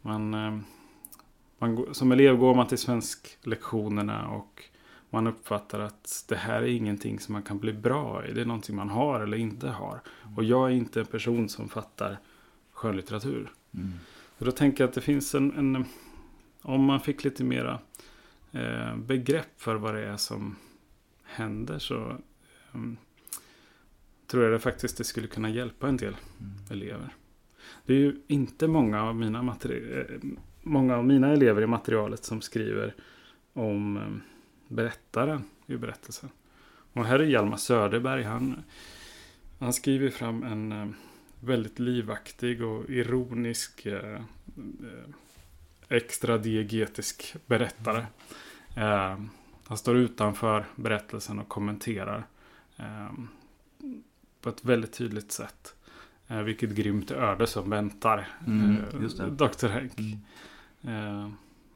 man, 0.01 0.33
eh, 0.33 0.59
man, 1.57 1.85
som 1.91 2.11
elev 2.11 2.37
går 2.37 2.55
man 2.55 2.67
till 2.67 2.77
svensklektionerna 2.77 4.27
och 4.27 4.63
man 5.09 5.27
uppfattar 5.27 5.79
att 5.79 6.25
det 6.27 6.35
här 6.35 6.61
är 6.61 6.67
ingenting 6.67 7.19
som 7.19 7.33
man 7.33 7.43
kan 7.43 7.59
bli 7.59 7.73
bra 7.73 8.25
i. 8.25 8.33
Det 8.33 8.41
är 8.41 8.45
någonting 8.45 8.75
man 8.75 8.89
har 8.89 9.19
eller 9.19 9.37
inte 9.37 9.69
har. 9.69 10.01
Och 10.37 10.43
jag 10.43 10.69
är 10.69 10.73
inte 10.73 10.99
en 10.99 11.05
person 11.05 11.49
som 11.49 11.69
fattar 11.69 12.17
skönlitteratur. 12.81 13.51
Mm. 13.73 13.91
Så 14.37 14.45
då 14.45 14.51
tänker 14.51 14.83
jag 14.83 14.87
att 14.87 14.93
det 14.95 15.01
finns 15.01 15.35
en, 15.35 15.51
en 15.57 15.85
om 16.61 16.83
man 16.83 16.99
fick 16.99 17.23
lite 17.23 17.43
mera 17.43 17.79
eh, 18.51 18.95
begrepp 18.97 19.47
för 19.61 19.75
vad 19.75 19.93
det 19.95 20.01
är 20.05 20.17
som 20.17 20.55
händer 21.23 21.79
så 21.79 22.17
um, 22.71 22.97
tror 24.27 24.43
jag 24.43 24.51
det 24.53 24.59
faktiskt 24.59 24.97
det 24.97 25.03
skulle 25.03 25.27
kunna 25.27 25.49
hjälpa 25.49 25.87
en 25.87 25.97
del 25.97 26.15
Mm. 26.39 26.51
elever. 26.69 27.15
Det 27.85 27.93
är 27.93 27.97
ju 27.97 28.21
inte 28.27 28.67
många 28.67 29.03
av 29.03 29.15
mina, 29.15 29.41
materi- 29.41 29.99
eh, 29.99 30.29
många 30.61 30.97
av 30.97 31.05
mina 31.05 31.31
elever 31.33 31.61
i 31.61 31.67
materialet 31.67 32.23
som 32.23 32.41
skriver 32.41 32.95
om 33.53 33.97
eh, 33.97 34.03
berättaren 34.67 35.43
i 35.65 35.77
berättelsen. 35.77 36.29
Och 36.93 37.05
här 37.05 37.19
är 37.19 37.23
Hjalmar 37.23 37.57
Söderberg. 37.57 38.23
Han, 38.23 38.63
han 39.59 39.73
skriver 39.73 40.09
fram 40.09 40.43
en 40.43 40.71
eh, 40.71 40.87
väldigt 41.41 41.79
livaktig 41.79 42.63
och 42.63 42.89
ironisk 42.89 43.85
eh, 43.85 44.13
eh, 44.15 45.09
extra 45.89 46.37
diegetisk 46.37 47.35
berättare. 47.45 48.05
Eh, 48.77 49.19
han 49.67 49.77
står 49.77 49.97
utanför 49.97 50.65
berättelsen 50.75 51.39
och 51.39 51.47
kommenterar 51.49 52.23
eh, 52.77 53.11
på 54.41 54.49
ett 54.49 54.65
väldigt 54.65 54.93
tydligt 54.93 55.31
sätt. 55.31 55.75
Eh, 56.27 56.41
vilket 56.41 56.69
grymt 56.69 57.11
öde 57.11 57.47
som 57.47 57.69
väntar 57.69 58.27
Mm, 58.47 58.77
eh. 59.19 59.25
Dr. 59.27 59.67
Henk. 59.67 59.93
Mm. 59.99 61.23
Eh, 61.23 61.29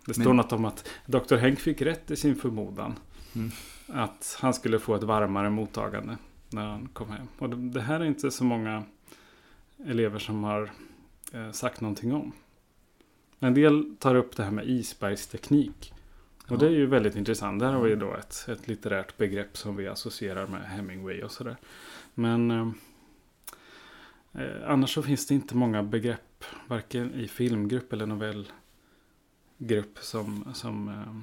det 0.06 0.14
står 0.14 0.24
Men- 0.26 0.36
något 0.36 0.52
om 0.52 0.66
att 0.66 0.90
Dr. 1.06 1.36
Henk 1.36 1.60
fick 1.60 1.82
rätt 1.82 2.12
i 2.12 2.16
sin 2.16 2.36
förmodan. 2.36 2.96
Mm. 3.36 3.52
Att 3.88 4.38
han 4.42 4.54
skulle 4.54 4.80
få 4.80 4.96
ett 4.96 5.04
varmare 5.04 5.50
mottagande 5.50 6.18
när 6.50 6.66
han 6.68 6.88
kom 6.94 7.10
hem. 7.10 7.28
Och 7.40 7.50
det, 7.50 7.56
det 7.56 7.82
här 7.82 8.00
är 8.00 8.04
inte 8.06 8.32
så 8.32 8.44
många 8.44 8.84
elever 9.86 10.20
som 10.20 10.44
har 10.44 10.72
eh, 11.34 11.52
sagt 11.52 11.82
någonting 11.82 12.14
om. 12.14 12.32
En 13.40 13.54
del 13.54 13.96
tar 14.00 14.16
upp 14.16 14.36
det 14.36 14.44
här 14.44 14.52
med 14.52 14.66
isbergsteknik. 14.70 15.94
Och 16.46 16.52
Ja. 16.52 16.56
det 16.58 16.66
är 16.66 16.72
ju 16.72 16.86
väldigt 16.86 17.16
intressant. 17.16 17.60
Där 17.60 17.74
har 17.74 17.82
vi 17.82 17.96
då 17.96 18.14
ett, 18.14 18.46
ett 18.50 18.68
litterärt 18.68 19.18
begrepp 19.18 19.58
som 19.58 19.76
vi 19.76 19.88
associerar 19.88 20.48
med 20.48 20.62
Hemingway 20.62 21.22
och 21.24 21.32
sådär. 21.32 21.58
Men 22.14 22.52
eh, 22.52 22.68
eh, 24.34 24.72
annars 24.72 24.94
så 24.94 25.02
finns 25.04 25.28
det 25.28 25.34
inte 25.36 25.56
många 25.56 25.84
begrepp. 25.84 26.44
Varken 26.68 27.14
i 27.14 27.28
filmgrupp 27.28 27.94
eller 27.94 28.06
novellgrupp 28.06 29.98
som... 30.02 30.46
som 30.54 30.88
eh, 30.90 31.16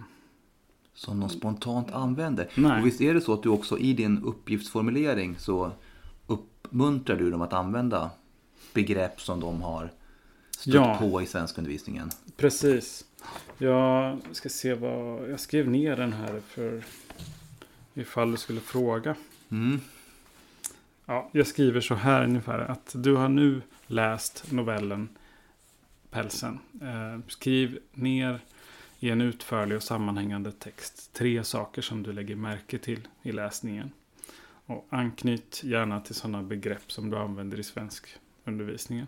Som 0.95 1.21
de 1.21 1.29
spontant 1.29 1.91
använder. 1.93 2.49
nej. 2.55 2.81
Och 2.81 2.87
visst 2.87 3.01
är 3.01 3.15
det 3.15 3.21
så 3.21 3.33
att 3.35 3.43
du 3.43 3.49
också 3.49 3.79
i 3.79 3.93
din 3.93 4.23
uppgiftsformulering 4.25 5.37
så 5.39 5.73
uppmuntrar 6.27 7.17
du 7.17 7.31
dem 7.31 7.41
att 7.43 7.53
använda 7.53 8.11
begrepp 8.75 9.21
som 9.21 9.41
de 9.41 9.63
har 9.63 9.91
stött 10.51 10.75
Ja. 10.75 10.97
på 11.01 11.23
i 11.23 11.27
svenskundervisningen? 11.27 12.11
Precis. 12.37 13.05
Jag 13.59 14.19
ska 14.33 14.49
se 14.49 14.75
vad... 14.75 15.31
Jag 15.31 15.41
skrev 15.41 15.69
ner 15.69 15.97
den 15.97 16.13
här 16.13 16.41
för... 16.49 16.83
Ifall 17.95 18.31
du 18.31 18.37
skulle 18.37 18.61
fråga. 18.61 19.17
Mm. 19.51 19.81
Ja, 21.07 21.29
jag 21.33 21.47
skriver 21.47 21.81
så 21.81 21.95
här 21.95 22.25
ungefär. 22.25 22.59
Att 22.59 22.93
du 22.99 23.15
har 23.15 23.29
nu 23.29 23.63
läst 23.87 24.53
novellen 24.53 25.09
Pälsen. 26.11 26.59
Eh, 26.83 27.21
skriv 27.29 27.79
ner 27.93 28.41
i 29.01 29.11
en 29.11 29.21
utförlig 29.21 29.77
och 29.77 29.83
sammanhängande 29.83 30.53
text 30.53 31.13
tre 31.13 31.45
saker 31.45 31.83
som 31.83 32.03
du 32.03 32.13
lägger 32.13 32.37
märke 32.37 32.79
till 32.79 33.09
i 33.23 33.33
läsningen. 33.33 33.91
Och 34.67 34.87
anknyt 34.91 35.61
gärna 35.65 36.01
till 36.01 36.15
sådana 36.15 36.43
begrepp 36.43 36.93
som 36.93 37.11
du 37.11 37.17
använder 37.17 37.61
i 37.61 37.63
svensk 37.63 38.07
undervisningen. 38.45 39.07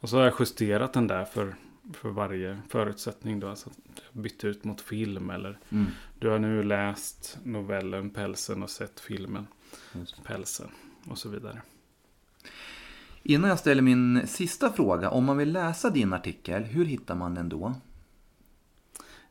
Och 0.00 0.08
så 0.08 0.16
har 0.16 0.24
jag 0.24 0.34
justerat 0.40 0.92
den 0.92 1.06
där 1.06 1.24
för, 1.24 1.54
för 1.92 2.08
varje 2.08 2.58
förutsättning. 2.68 3.40
Då, 3.40 3.48
alltså 3.48 3.70
att 3.70 4.02
jag 4.12 4.22
bytt 4.22 4.44
ut 4.44 4.64
mot 4.64 4.80
film 4.80 5.30
eller 5.30 5.58
Mm. 5.70 5.86
du 6.18 6.28
har 6.28 6.38
nu 6.38 6.62
läst 6.62 7.38
novellen 7.44 8.10
Pälsen 8.10 8.62
och 8.62 8.70
sett 8.70 9.00
filmen. 9.00 9.46
Pälsen 10.24 10.68
och 11.08 11.18
så 11.18 11.28
vidare. 11.28 11.62
Innan 13.22 13.50
jag 13.50 13.58
ställer 13.58 13.82
min 13.82 14.26
sista 14.26 14.72
fråga, 14.72 15.10
om 15.10 15.24
man 15.24 15.36
vill 15.36 15.52
läsa 15.52 15.90
din 15.90 16.12
artikel, 16.12 16.62
hur 16.62 16.84
hittar 16.84 17.14
man 17.14 17.34
den 17.34 17.48
då? 17.48 17.74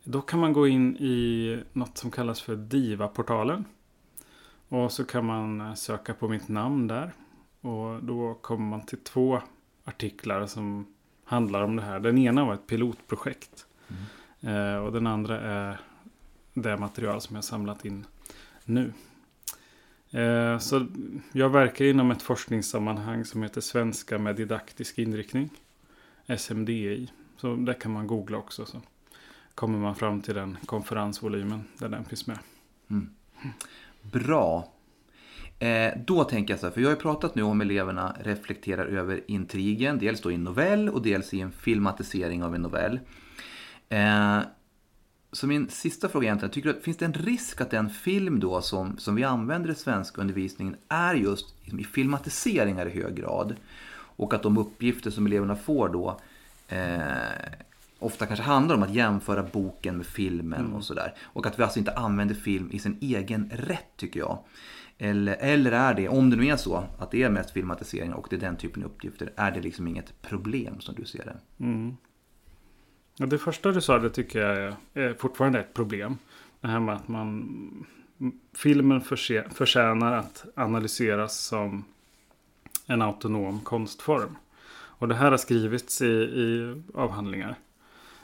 Då 0.04 0.20
kan 0.20 0.40
man 0.40 0.52
gå 0.52 0.68
in 0.68 0.96
i 0.96 1.58
något 1.72 1.98
som 1.98 2.10
kallas 2.10 2.40
för 2.40 2.56
Diva-portalen. 2.56 3.64
Och 4.68 4.92
så 4.92 5.04
kan 5.04 5.24
man 5.24 5.60
eh, 5.60 5.74
söka 5.74 6.14
på 6.14 6.28
mitt 6.28 6.48
namn 6.48 6.86
där. 6.86 7.12
Och 7.64 8.04
då 8.04 8.34
kommer 8.34 8.66
man 8.66 8.86
till 8.86 8.98
två 8.98 9.42
artiklar 9.84 10.46
som 10.46 10.86
handlar 11.24 11.62
om 11.62 11.76
det 11.76 11.82
här. 11.82 12.00
Den 12.00 12.18
ena 12.18 12.44
var 12.44 12.54
ett 12.54 12.66
pilotprojekt. 12.66 13.66
Eh, 14.40 14.76
och 14.76 14.92
den 14.92 15.06
andra 15.06 15.40
är 15.40 15.80
det 16.54 16.76
material 16.76 17.20
som 17.20 17.36
jag 17.36 17.44
samlat 17.44 17.84
in 17.84 18.06
nu. 18.64 18.92
Eh, 20.10 20.58
så 20.58 20.86
jag 21.32 21.48
verkar 21.48 21.84
inom 21.84 22.10
ett 22.10 22.22
forskningssammanhang 22.22 23.24
som 23.24 23.42
heter 23.42 23.60
Svenska 23.60 24.18
med 24.18 24.36
didaktisk 24.36 24.98
inriktning. 24.98 25.50
SMDI. 26.38 27.10
Så 27.36 27.56
där 27.56 27.80
kan 27.80 27.92
man 27.92 28.06
googla 28.06 28.38
också. 28.38 28.66
Så 28.66 28.80
kommer 29.54 29.78
man 29.78 29.94
fram 29.94 30.22
till 30.22 30.34
den 30.34 30.56
konferensvolymen 30.66 31.64
där 31.78 31.88
den 31.88 32.04
finns 32.04 32.26
med. 32.26 32.38
Bra. 34.02 34.73
Eh, 35.58 35.92
då 36.06 36.24
tänker 36.24 36.52
jag 36.52 36.60
så 36.60 36.66
här, 36.66 36.72
för 36.72 36.80
jag 36.80 36.88
har 36.88 36.94
ju 36.94 37.00
pratat 37.00 37.34
nu 37.34 37.42
om 37.42 37.60
eleverna 37.60 38.16
reflekterar 38.20 38.86
över 38.86 39.20
intrigen, 39.26 39.98
dels 39.98 40.20
då 40.20 40.30
i 40.30 40.34
en 40.34 40.44
novell 40.44 40.88
och 40.88 41.02
dels 41.02 41.34
i 41.34 41.40
en 41.40 41.52
filmatisering 41.52 42.42
av 42.42 42.54
en 42.54 42.62
novell. 42.62 43.00
Eh, 43.88 44.38
så 45.32 45.46
min 45.46 45.68
sista 45.68 46.08
fråga 46.08 46.26
egentligen, 46.26 46.52
tycker 46.52 46.68
du 46.68 46.78
att 46.78 46.84
finns 46.84 46.96
det 46.96 47.04
en 47.04 47.12
risk 47.12 47.60
att 47.60 47.70
den 47.70 47.90
film 47.90 48.40
då 48.40 48.62
som, 48.62 48.98
som 48.98 49.14
vi 49.14 49.24
använder 49.24 49.70
i 49.70 49.74
svenska 49.74 50.20
undervisningen 50.20 50.76
är 50.88 51.14
just 51.14 51.54
liksom 51.60 51.80
i 51.80 51.84
filmatiseringar 51.84 52.86
i 52.86 53.02
hög 53.02 53.14
grad? 53.14 53.56
Och 54.16 54.34
att 54.34 54.42
de 54.42 54.58
uppgifter 54.58 55.10
som 55.10 55.26
eleverna 55.26 55.56
får 55.56 55.88
då 55.88 56.20
eh, 56.68 57.00
ofta 57.98 58.26
kanske 58.26 58.44
handlar 58.44 58.74
om 58.74 58.82
att 58.82 58.94
jämföra 58.94 59.42
boken 59.42 59.96
med 59.96 60.06
filmen 60.06 60.72
och 60.72 60.84
sådär. 60.84 61.14
Och 61.22 61.46
att 61.46 61.58
vi 61.58 61.62
alltså 61.62 61.78
inte 61.78 61.92
använder 61.92 62.34
film 62.34 62.70
i 62.72 62.78
sin 62.78 62.98
egen 63.00 63.50
rätt 63.54 63.96
tycker 63.96 64.20
jag. 64.20 64.38
Eller, 64.98 65.36
eller 65.40 65.72
är 65.72 65.94
det, 65.94 66.08
om 66.08 66.30
det 66.30 66.36
nu 66.36 66.46
är 66.46 66.56
så, 66.56 66.84
att 66.98 67.10
det 67.10 67.22
är 67.22 67.30
mest 67.30 67.50
filmatisering 67.50 68.12
och 68.12 68.26
det 68.30 68.36
är 68.36 68.40
den 68.40 68.56
typen 68.56 68.82
av 68.82 68.90
uppgifter, 68.90 69.32
är 69.36 69.50
det 69.50 69.60
liksom 69.60 69.88
inget 69.88 70.22
problem 70.22 70.80
som 70.80 70.94
du 70.94 71.04
ser 71.04 71.24
det? 71.24 71.64
Mm. 71.64 71.96
Ja, 73.16 73.26
det 73.26 73.38
första 73.38 73.72
du 73.72 73.80
sa 73.80 73.98
det 73.98 74.10
tycker 74.10 74.40
jag 74.40 74.58
är, 74.58 74.76
är 74.92 75.14
fortfarande 75.14 75.60
ett 75.60 75.74
problem. 75.74 76.18
Det 76.60 76.68
här 76.68 76.80
med 76.80 76.94
att 76.94 77.08
man... 77.08 77.86
Filmen 78.56 79.00
förse, 79.00 79.44
förtjänar 79.54 80.12
att 80.12 80.44
analyseras 80.54 81.38
som 81.38 81.84
en 82.86 83.02
autonom 83.02 83.60
konstform. 83.60 84.36
Och 84.74 85.08
det 85.08 85.14
här 85.14 85.30
har 85.30 85.38
skrivits 85.38 86.02
i, 86.02 86.06
i 86.06 86.82
avhandlingar 86.94 87.56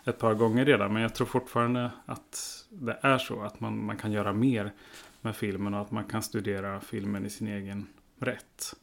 ett 0.05 0.19
par 0.19 0.35
gånger 0.35 0.65
redan. 0.65 0.93
Men 0.93 1.03
jag 1.03 1.15
tror 1.15 1.27
fortfarande 1.27 1.91
att 2.07 2.65
det 2.71 2.99
är 3.03 3.19
så 3.19 3.43
att 3.43 3.61
man, 3.61 3.85
man 3.85 3.97
kan 3.97 4.13
göra 4.13 4.33
mer 4.33 4.73
med 5.21 5.37
filmen 5.37 5.75
och 5.75 5.81
att 5.81 5.91
man 5.91 6.05
kan 6.05 6.23
studera 6.23 6.81
filmen 6.81 7.27
i 7.27 7.31
sin 7.31 7.49
egen 7.49 7.87
rätt. 8.19 8.75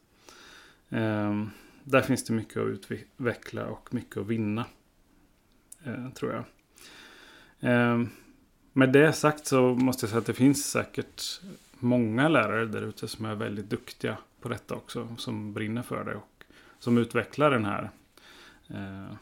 Ehm, 0.90 1.50
där 1.84 2.02
finns 2.02 2.24
det 2.26 2.34
mycket 2.34 2.58
att 2.58 2.68
utveckla 2.68 3.68
och 3.68 3.94
mycket 3.94 4.18
att 4.18 4.28
vinna. 4.28 4.66
Eh, 5.84 6.10
tror 6.10 6.34
jag. 6.34 6.44
Ehm, 7.60 8.10
med 8.74 8.94
det 8.94 9.14
sagt 9.14 9.48
så 9.48 9.76
måste 9.76 10.04
jag 10.04 10.10
säga 10.10 10.20
att 10.20 10.26
det 10.26 10.34
finns 10.34 10.72
säkert 10.72 11.42
många 11.80 12.30
lärare 12.30 12.66
där 12.66 12.82
ute 12.82 13.08
som 13.08 13.26
är 13.26 13.36
väldigt 13.36 13.70
duktiga 13.70 14.18
på 14.42 14.50
detta 14.50 14.76
också. 14.76 15.16
Som 15.18 15.54
brinner 15.54 15.82
för 15.82 16.06
det 16.06 16.16
och 16.16 16.44
som 16.80 16.98
utvecklar 16.98 17.52
den 17.52 17.66
här 17.66 17.90
eh, 18.68 19.16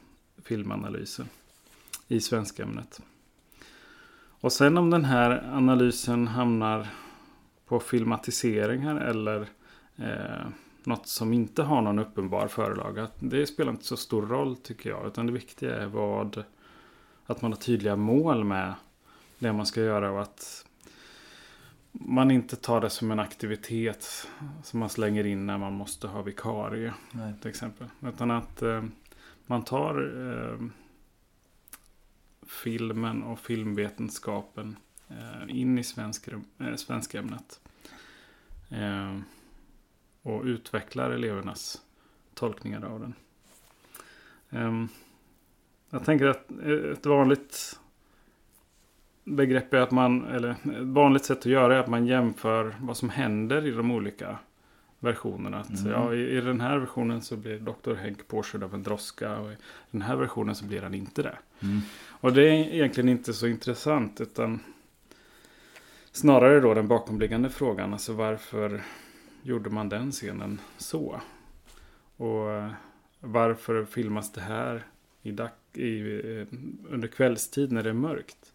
filmanalysen 0.44 1.30
i 2.08 2.22
svenskämnet. 2.22 3.02
Och 4.40 4.52
sen 4.52 4.78
om 4.78 4.90
den 4.90 5.06
här 5.06 5.50
analysen 5.54 6.28
hamnar 6.28 6.88
på 7.66 7.80
filmatiseringar 7.80 8.96
eller 8.96 9.48
eh, 9.96 10.48
något 10.84 11.08
som 11.08 11.34
inte 11.34 11.64
har 11.64 11.82
någon 11.82 12.00
uppenbar 12.00 12.48
förlaga. 12.48 13.08
Det 13.20 13.48
spelar 13.48 13.72
inte 13.72 13.86
så 13.86 13.98
stor 13.98 14.26
roll 14.26 14.56
tycker 14.56 14.90
jag. 14.90 15.08
Utan 15.08 15.26
det 15.26 15.32
viktiga 15.32 15.76
är 15.76 15.86
vad, 15.86 16.44
att 17.26 17.42
man 17.42 17.52
har 17.52 17.60
tydliga 17.60 17.96
mål 17.96 18.44
med 18.44 18.74
det 19.40 19.54
man 19.54 19.66
ska 19.66 19.82
göra 19.82 20.12
och 20.12 20.22
att 20.22 20.66
man 21.92 22.32
inte 22.32 22.56
tar 22.56 22.82
det 22.82 22.90
som 22.90 23.12
en 23.12 23.20
aktivitet 23.20 24.28
som 24.64 24.80
man 24.80 24.90
slänger 24.90 25.26
in 25.26 25.46
när 25.46 25.58
man 25.58 25.74
måste 25.74 26.08
ha 26.08 26.22
vikarie. 26.22 26.94
Nej. 27.12 27.34
Till 27.42 27.50
exempel. 27.50 27.88
Utan 28.02 28.32
att 28.32 28.62
eh, 28.62 28.84
man 29.46 29.64
tar 29.64 29.96
eh, 30.32 30.68
filmen 32.48 33.24
och 33.24 33.40
filmvetenskapen 33.40 34.76
in 35.48 35.78
i 35.78 35.84
svensk, 35.84 36.28
eh, 36.28 36.76
svenskämnet. 36.76 37.60
Eh, 38.70 39.20
och 40.22 40.44
utvecklar 40.44 41.12
elevernas 41.12 41.82
tolkningar 42.34 42.86
av 42.86 43.00
den. 43.00 43.14
Eh, 44.50 44.86
jag 45.90 46.06
tänker 46.06 46.26
att 46.26 46.52
ett 46.98 47.06
vanligt 47.06 47.80
begrepp 49.24 49.74
är 49.74 49.78
att 49.78 49.92
man, 49.92 50.26
eller 50.26 50.50
ett 50.50 50.58
vanligt 50.82 51.26
sätt 51.26 51.38
att 51.38 51.46
göra 51.46 51.76
är 51.76 51.80
att 51.80 51.88
man 51.88 52.08
jämför 52.08 52.76
vad 52.80 52.98
som 52.98 53.10
händer 53.10 53.66
i 53.66 53.72
de 53.72 53.92
olika 53.92 54.38
versionerna. 55.00 55.60
Att, 55.60 55.80
Mm. 55.80 55.92
ja, 55.92 56.14
i, 56.14 56.38
I 56.38 56.42
den 56.42 56.62
här 56.62 56.78
versionen 56.78 57.22
så 57.22 57.38
blir 57.38 57.60
Dr. 57.60 57.94
Henk 57.96 58.28
påkörd 58.28 58.64
av 58.64 58.74
en 58.74 58.84
droska 58.84 59.38
och 59.38 59.52
i 59.52 59.56
den 59.92 60.02
här 60.02 60.16
versionen 60.16 60.56
så 60.56 60.66
blir 60.66 60.82
han 60.82 60.94
inte 60.94 61.22
det. 61.24 61.38
Mm. 61.60 61.82
Och 62.08 62.34
det 62.34 62.42
är 62.42 62.52
egentligen 62.54 63.10
inte 63.10 63.34
så 63.34 63.48
intressant 63.48 64.22
utan 64.22 64.60
snarare 66.16 66.60
då 66.60 66.74
den 66.74 66.88
bakomliggande 66.88 67.50
frågan. 67.50 67.94
Alltså 67.94 68.14
varför 68.14 68.82
gjorde 69.42 69.70
man 69.70 69.90
den 69.90 70.12
scenen 70.12 70.62
så? 70.78 71.22
Och 72.18 72.52
eh, 72.52 72.72
varför 73.20 73.86
filmas 73.86 74.32
det 74.32 74.42
här 74.42 74.86
i 75.22 75.32
dag, 75.32 75.50
i, 75.74 76.00
eh, 76.00 76.48
under 76.90 77.08
kvällstid 77.08 77.72
när 77.72 77.84
det 77.84 77.90
är 77.90 77.94
mörkt? 77.94 78.54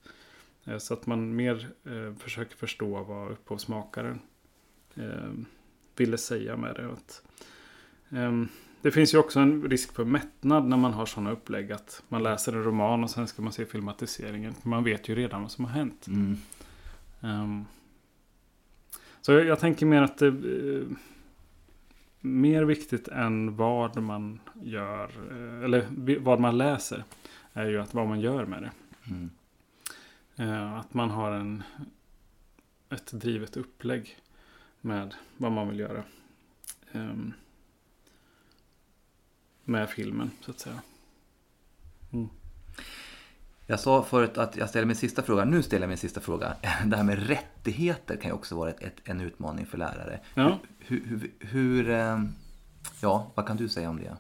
Eh, 0.64 0.79
så 0.79 0.94
att 0.94 1.07
man 1.07 1.37
mer 1.37 1.68
eh, 1.85 2.14
försöker 2.18 2.57
förstå 2.57 3.03
vad 3.03 3.31
upphovsmakaren 3.31 4.20
eh, 4.94 5.33
ville 5.96 6.18
säga 6.18 6.57
med 6.57 6.75
det. 6.75 6.92
Att, 6.92 7.23
eh, 8.11 8.44
det 8.83 8.90
finns 8.90 9.14
ju 9.14 9.18
också 9.18 9.40
en 9.40 9.62
risk 9.70 9.92
för 9.94 10.05
mättnad 10.05 10.68
när 10.68 10.77
man 10.77 10.92
har 10.92 11.07
sådana 11.07 11.31
upplägg. 11.31 11.73
Att 11.73 12.03
man 12.09 12.23
läser 12.23 12.53
en 12.53 12.64
roman 12.64 13.05
och 13.05 13.11
sen 13.11 13.27
ska 13.27 13.42
man 13.42 13.53
se 13.53 13.66
filmatiseringen. 13.66 14.55
Man 14.62 14.85
vet 14.85 15.09
ju 15.09 15.14
redan 15.14 15.42
vad 15.42 15.51
som 15.51 15.64
har 15.64 15.73
hänt. 15.73 16.07
Mm. 16.07 16.37
Ehm, 17.21 17.65
så 19.21 19.33
jag, 19.33 19.45
jag 19.47 19.59
tänker 19.61 19.87
mer 19.87 20.03
att 20.03 20.19
det 20.19 20.27
är 20.27 20.87
mer 22.21 22.63
viktigt 22.65 23.09
än 23.09 23.57
vad 23.57 24.03
man 24.03 24.41
gör. 24.63 25.11
eh, 25.31 25.65
Eller 25.65 25.87
vad 26.21 26.41
man 26.41 26.59
läser. 26.59 27.05
Är 27.53 27.67
ju 27.67 27.81
att 27.81 27.95
vad 27.95 28.09
man 28.09 28.21
gör 28.21 28.45
med 28.47 28.63
det. 28.63 28.71
Mm. 29.11 29.31
Eh, 30.37 30.75
Att 30.79 30.95
man 30.95 31.11
har 31.11 31.33
en, 31.33 31.63
ett 32.91 33.13
drivet 33.13 33.57
upplägg 33.57 34.19
med 34.81 35.15
vad 35.37 35.53
man 35.53 35.69
vill 35.69 35.79
göra. 35.79 36.05
ehm, 36.93 37.33
med 39.65 39.91
filmen 39.91 40.31
så 40.41 40.51
att 40.51 40.61
säga. 40.61 40.83
Jag 43.71 43.81
sa 43.81 44.03
förut 44.03 44.39
att 44.39 44.57
jag 44.57 44.69
ställer 44.69 44.87
min 44.87 44.97
sista 44.97 45.23
fråga. 45.23 45.45
Nu 45.45 45.63
ställer 45.63 45.83
jag 45.83 45.89
min 45.89 45.99
sista 45.99 46.21
fråga. 46.21 46.55
Det 46.87 46.97
här 46.97 47.05
med 47.05 47.27
rättigheter 47.27 48.17
kan 48.17 48.31
ju 48.31 48.35
också 48.35 48.55
vara 48.57 48.71
ett, 48.71 48.97
en 49.05 49.21
utmaning 49.21 49.67
för 49.67 49.79
lärare. 49.79 50.21
Ja. 50.35 50.59
Hur, 50.79 51.07
hur, 51.07 51.31
hur, 51.39 51.91
eh, 51.91 52.25
ja, 53.01 53.31
vad 53.35 53.47
kan 53.47 53.57
du 53.57 53.69
säga 53.69 53.91
om 53.91 53.97
det? 53.97 54.17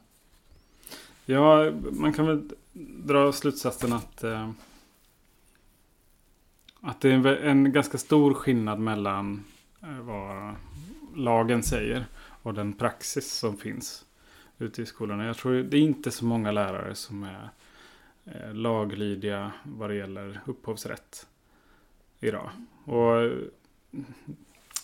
Ja, 1.26 1.70
man 1.92 2.12
kan 2.12 2.26
väl 2.26 2.50
dra 3.04 3.32
slutsatsen 3.32 3.92
att 3.92 4.24
eh, 4.24 4.50
att 6.80 7.00
det 7.00 7.12
är 7.12 7.26
en, 7.26 7.72
ganska 7.72 7.98
stor 7.98 8.34
skillnad 8.34 8.78
mellan 8.78 9.44
eh, 9.82 9.98
vad 10.00 10.54
lagen 11.16 11.62
säger 11.62 12.06
och 12.42 12.54
den 12.54 12.72
praxis 12.72 13.32
som 13.32 13.56
finns 13.56 14.04
ute 14.58 14.82
i 14.82 14.86
skolorna. 14.86 15.26
Jag 15.26 15.36
tror 15.36 15.52
det 15.62 15.76
är 15.76 15.82
inte 15.82 16.10
så 16.10 16.24
många 16.24 16.50
lärare 16.50 16.94
som 16.94 17.22
är 17.22 17.50
Eh, 18.34 18.54
laglydiga 18.54 19.52
vad 19.64 19.90
det 19.90 19.96
gäller 19.96 20.40
upphovsrätt 20.46 21.26
idag. 22.20 22.50
Och 22.84 23.16
mm, 23.16 23.50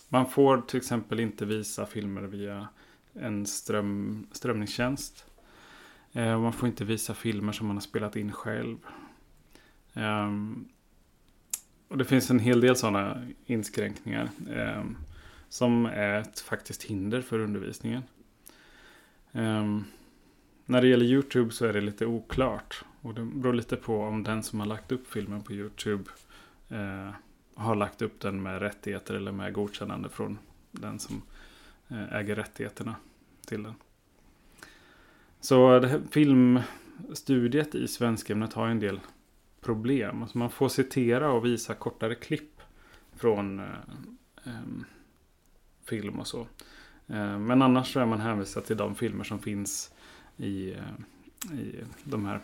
man 0.08 0.26
får 0.30 0.60
till 0.60 0.76
exempel 0.76 1.20
inte 1.20 1.44
visa 1.44 1.86
filmer 1.86 2.22
via 2.22 2.68
en 3.12 3.46
ström, 3.46 4.26
strömningstjänst. 4.32 5.26
Eh, 6.12 6.40
man 6.40 6.52
får 6.52 6.68
inte 6.68 6.84
visa 6.84 7.14
filmer 7.14 7.52
som 7.52 7.66
man 7.66 7.76
har 7.76 7.80
spelat 7.80 8.16
in 8.16 8.32
själv. 8.32 8.78
Ehm, 9.94 10.68
och 11.88 11.98
det 11.98 12.04
finns 12.04 12.30
en 12.30 12.38
hel 12.38 12.60
del 12.60 12.76
sådana 12.76 13.26
inskränkningar. 13.46 14.30
Ehm, 14.50 14.96
som 15.48 15.86
är 15.86 16.20
ett 16.20 16.40
faktiskt 16.40 16.82
hinder 16.82 17.20
för 17.20 17.38
undervisningen. 17.38 18.02
Ehm, 19.32 19.84
när 20.64 20.80
det 20.80 20.88
gäller 20.88 21.06
YouTube 21.06 21.50
så 21.50 21.66
är 21.66 21.72
det 21.72 21.80
lite 21.80 22.06
oklart. 22.06 22.84
Och 23.06 23.14
det 23.14 23.24
beror 23.24 23.52
lite 23.52 23.76
på 23.76 24.00
om 24.00 24.22
den 24.22 24.42
som 24.42 24.60
har 24.60 24.66
lagt 24.66 24.92
upp 24.92 25.06
filmen 25.06 25.42
på 25.42 25.52
YouTube 25.52 26.10
eh, 26.68 27.10
har 27.54 27.74
lagt 27.74 28.02
upp 28.02 28.20
den 28.20 28.42
med 28.42 28.62
rättigheter 28.62 29.14
eller 29.14 29.32
med 29.32 29.52
godkännande 29.52 30.08
från 30.08 30.38
den 30.70 30.98
som 30.98 31.22
eh, 31.88 32.14
äger 32.14 32.36
rättigheterna 32.36 32.94
till 33.46 33.62
den. 33.62 33.74
Så 35.40 35.78
det 35.78 35.88
här 35.88 36.00
filmstudiet 36.10 37.74
i 37.74 37.88
svenskämnet 37.88 38.52
har 38.52 38.68
en 38.68 38.80
del 38.80 39.00
problem. 39.60 40.22
Alltså 40.22 40.38
man 40.38 40.50
får 40.50 40.68
citera 40.68 41.32
och 41.32 41.44
visa 41.44 41.74
kortare 41.74 42.14
klipp 42.14 42.60
från 43.16 43.60
eh, 43.60 44.52
film 45.84 46.20
och 46.20 46.26
så. 46.26 46.40
Eh, 47.06 47.38
men 47.38 47.62
annars 47.62 47.92
så 47.92 48.00
är 48.00 48.06
man 48.06 48.20
hänvisad 48.20 48.64
till 48.64 48.76
de 48.76 48.94
filmer 48.94 49.24
som 49.24 49.38
finns 49.38 49.92
i, 50.36 50.72
eh, 50.72 51.58
i 51.58 51.84
de 52.04 52.26
här 52.26 52.40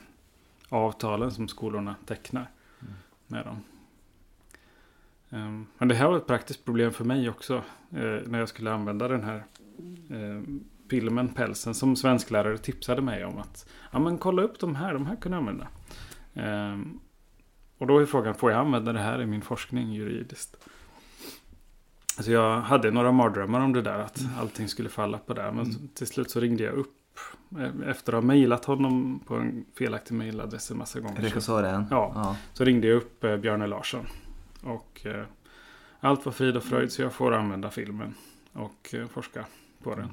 avtalen 0.73 1.31
som 1.31 1.49
skolorna 1.49 1.95
tecknar 2.07 2.51
med 3.27 3.45
dem. 3.47 3.61
Em, 5.31 5.67
Men 5.79 5.89
det 5.89 5.95
här 5.95 6.09
var 6.09 6.17
ett 6.17 6.27
praktiskt 6.27 6.65
problem 6.65 6.93
för 6.93 7.05
mig 7.05 7.29
också. 7.29 7.55
eh, 7.91 8.21
När 8.27 8.39
jag 8.39 8.49
skulle 8.49 8.73
använda 8.73 9.09
den 9.09 9.23
här 9.23 9.45
eh, 10.11 10.43
filmen 10.91 11.29
Pälsen 11.29 11.75
som 11.75 11.97
svensklärare 11.97 12.59
tipsade 12.59 13.03
mig 13.03 13.25
om 13.25 13.39
att 13.39 13.69
ja 13.93 13.99
men 13.99 14.19
kolla 14.19 14.43
upp 14.43 14.59
de 14.61 14.75
här, 14.75 14.95
de 14.95 15.07
här 15.07 15.17
kan 15.17 15.33
jag 15.33 15.39
använda. 15.39 15.69
Ehm, 16.35 17.01
och 17.79 17.87
då 17.87 17.99
är 17.99 18.07
frågan, 18.07 18.35
får 18.35 18.51
jag 18.51 18.61
använda 18.61 18.93
det 18.93 18.99
här 19.01 19.23
i 19.23 19.27
min 19.27 19.43
forskning 19.43 19.93
juridiskt? 19.93 20.57
Alltså 22.17 22.33
jag 22.33 22.61
hade 22.61 22.91
några 22.91 23.13
mardrömmar 23.13 23.61
om 23.61 23.73
det 23.73 23.83
där, 23.83 23.99
att 23.99 24.21
allting 24.39 24.69
skulle 24.69 24.89
falla 24.89 25.19
på 25.19 25.35
det. 25.35 25.53
Men 25.53 25.89
till 25.89 26.07
slut 26.07 26.31
så 26.31 26.41
ringde 26.41 26.63
jag 26.63 26.75
upp 26.75 26.95
efter 27.87 28.13
att 28.13 28.23
ha 28.23 28.27
mejlat 28.27 28.65
honom 28.65 29.21
på 29.27 29.35
en 29.35 29.65
felaktig 29.79 30.15
mejladress 30.15 30.71
en 30.71 30.79
massa 30.79 31.01
gånger. 31.01 31.17
Så, 31.17 31.23
Regissören? 31.23 31.87
Ja. 31.91 32.13
ja. 32.15 32.37
så 32.53 32.65
ringde 32.65 32.87
jag 32.87 32.97
upp 32.97 33.25
eh, 33.25 33.37
Björne 33.37 33.67
Larsson. 33.67 34.07
Och 34.63 35.07
eh, 35.07 35.25
allt 36.01 36.25
var 36.25 36.33
frid 36.33 36.57
och 36.57 36.65
fröjd 36.65 36.93
så 36.93 37.03
jag 37.03 37.13
får 37.13 37.33
använda 37.33 37.71
filmen 37.71 38.15
och 38.53 38.95
eh, 38.95 39.07
forska 39.07 39.47
på 39.83 39.95
den. 39.95 40.09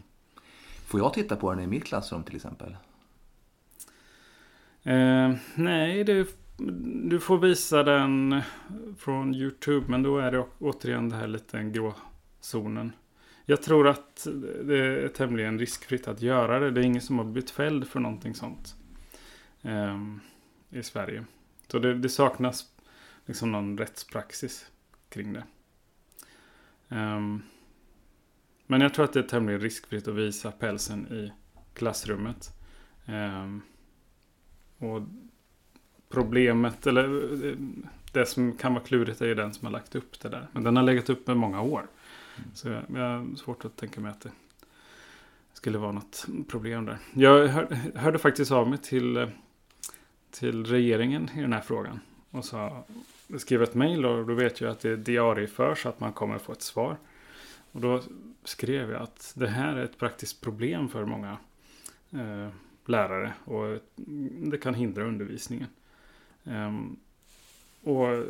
Får 0.85 0.99
jag 0.99 1.13
titta 1.13 1.35
på 1.35 1.51
den 1.51 1.59
i 1.63 1.67
mitt 1.67 1.85
klassrum 1.85 2.23
till 2.23 2.35
exempel? 2.35 2.75
Eh, 4.83 5.33
nej, 5.55 6.03
det, 6.03 6.27
du 7.09 7.19
får 7.19 7.38
visa 7.38 7.83
den 7.83 8.41
från 8.97 9.35
YouTube. 9.35 9.85
Men 9.89 10.03
då 10.03 10.17
är 10.17 10.31
det 10.31 10.45
återigen 10.59 11.09
det 11.09 11.15
här 11.15 11.27
lite 11.27 11.57
en 11.57 11.73
gråzonen. 11.73 12.91
Jag 13.49 13.62
tror 13.62 13.88
att 13.88 14.28
det 14.63 14.78
är 14.78 15.07
tämligen 15.07 15.59
riskfritt 15.59 16.07
att 16.07 16.21
göra 16.21 16.59
det. 16.59 16.71
Det 16.71 16.82
är 16.82 16.84
ingen 16.84 17.01
som 17.01 17.17
har 17.17 17.26
blivit 17.26 17.49
fälld 17.49 17.88
för 17.88 17.99
någonting 17.99 18.36
sånt. 18.36 18.76
eh, 19.61 19.97
I 20.69 20.84
Sverige. 20.84 21.26
Så 21.67 21.80
det, 21.80 21.93
det 21.93 22.09
saknas 22.09 22.65
liksom 23.26 23.51
någon 23.51 23.78
rättspraxis 23.78 24.71
kring 25.09 25.34
det. 25.34 25.43
Ehm, 26.89 27.41
men 28.67 28.82
jag 28.82 28.93
tror 28.93 29.05
att 29.05 29.13
det 29.13 29.19
är 29.19 29.24
tämligen 29.24 29.61
riskfritt 29.61 30.07
att 30.07 30.15
visa 30.15 30.51
pälsen 30.51 31.07
i 31.07 31.32
klassrummet. 31.74 32.49
Ehm, 33.05 33.61
och 34.78 35.01
problemet, 36.09 36.88
eller 36.88 37.34
eh, 37.47 37.55
det 38.13 38.26
som 38.26 38.57
kan 38.57 38.74
vara 38.74 38.84
klurigt 38.84 39.21
är 39.21 39.28
ju 39.28 39.36
den 39.36 39.53
som 39.53 39.65
har 39.65 39.71
lagt 39.74 39.95
upp 39.95 40.19
det 40.19 40.30
där. 40.30 40.47
Men 40.51 40.63
den 40.63 40.76
har 40.76 40.84
legat 40.84 41.09
upp 41.09 41.30
i 41.30 41.34
många 41.34 41.61
år. 41.61 41.88
Så 42.53 42.69
jag, 42.69 42.83
jag 42.93 42.99
har 42.99 43.35
svårt 43.35 43.65
att 43.65 43.75
tänka 43.75 44.01
mig 44.01 44.11
att 44.11 44.21
det 44.21 44.31
skulle 45.53 45.77
vara 45.77 45.91
något 45.91 46.25
problem 46.47 46.85
där. 46.85 46.97
Jag 47.13 47.47
hör, 47.47 47.91
hörde 47.95 48.19
faktiskt 48.19 48.51
av 48.51 48.69
mig 48.69 48.77
till, 48.77 49.31
till 50.31 50.65
regeringen 50.65 51.29
i 51.35 51.41
den 51.41 51.53
här 51.53 51.61
frågan. 51.61 51.99
Och 52.31 52.45
sa, 52.45 52.83
skrev 53.37 53.63
ett 53.63 53.75
mejl 53.75 54.05
och 54.05 54.27
då 54.27 54.33
vet 54.33 54.61
jag 54.61 54.71
att 54.71 54.79
det 54.79 54.95
diarieförs 54.95 55.85
att 55.85 55.99
man 55.99 56.13
kommer 56.13 56.37
få 56.37 56.51
ett 56.51 56.61
svar. 56.61 56.97
Och 57.71 57.81
då 57.81 58.01
skrev 58.43 58.91
jag 58.91 59.01
att 59.01 59.33
det 59.35 59.47
här 59.47 59.75
är 59.75 59.83
ett 59.83 59.97
praktiskt 59.97 60.41
problem 60.41 60.89
för 60.89 61.05
många 61.05 61.37
eh, 62.11 62.49
lärare 62.85 63.33
och 63.45 63.79
det 64.39 64.57
kan 64.57 64.73
hindra 64.73 65.03
undervisningen. 65.03 65.67
Ehm, 66.43 66.97
och 67.83 68.25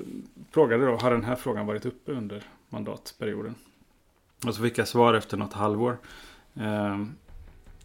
frågade 0.51 0.85
då, 0.85 0.95
har 0.95 1.11
den 1.11 1.23
här 1.23 1.35
frågan 1.35 1.65
varit 1.65 1.85
uppe 1.85 2.11
under 2.11 2.43
mandatperioden? 2.69 3.55
Och 4.45 4.55
så 4.55 4.61
fick 4.61 4.77
jag 4.77 4.87
svar 4.87 5.13
efter 5.13 5.37
något 5.37 5.53
halvår. 5.53 5.97
Eh, 6.55 6.99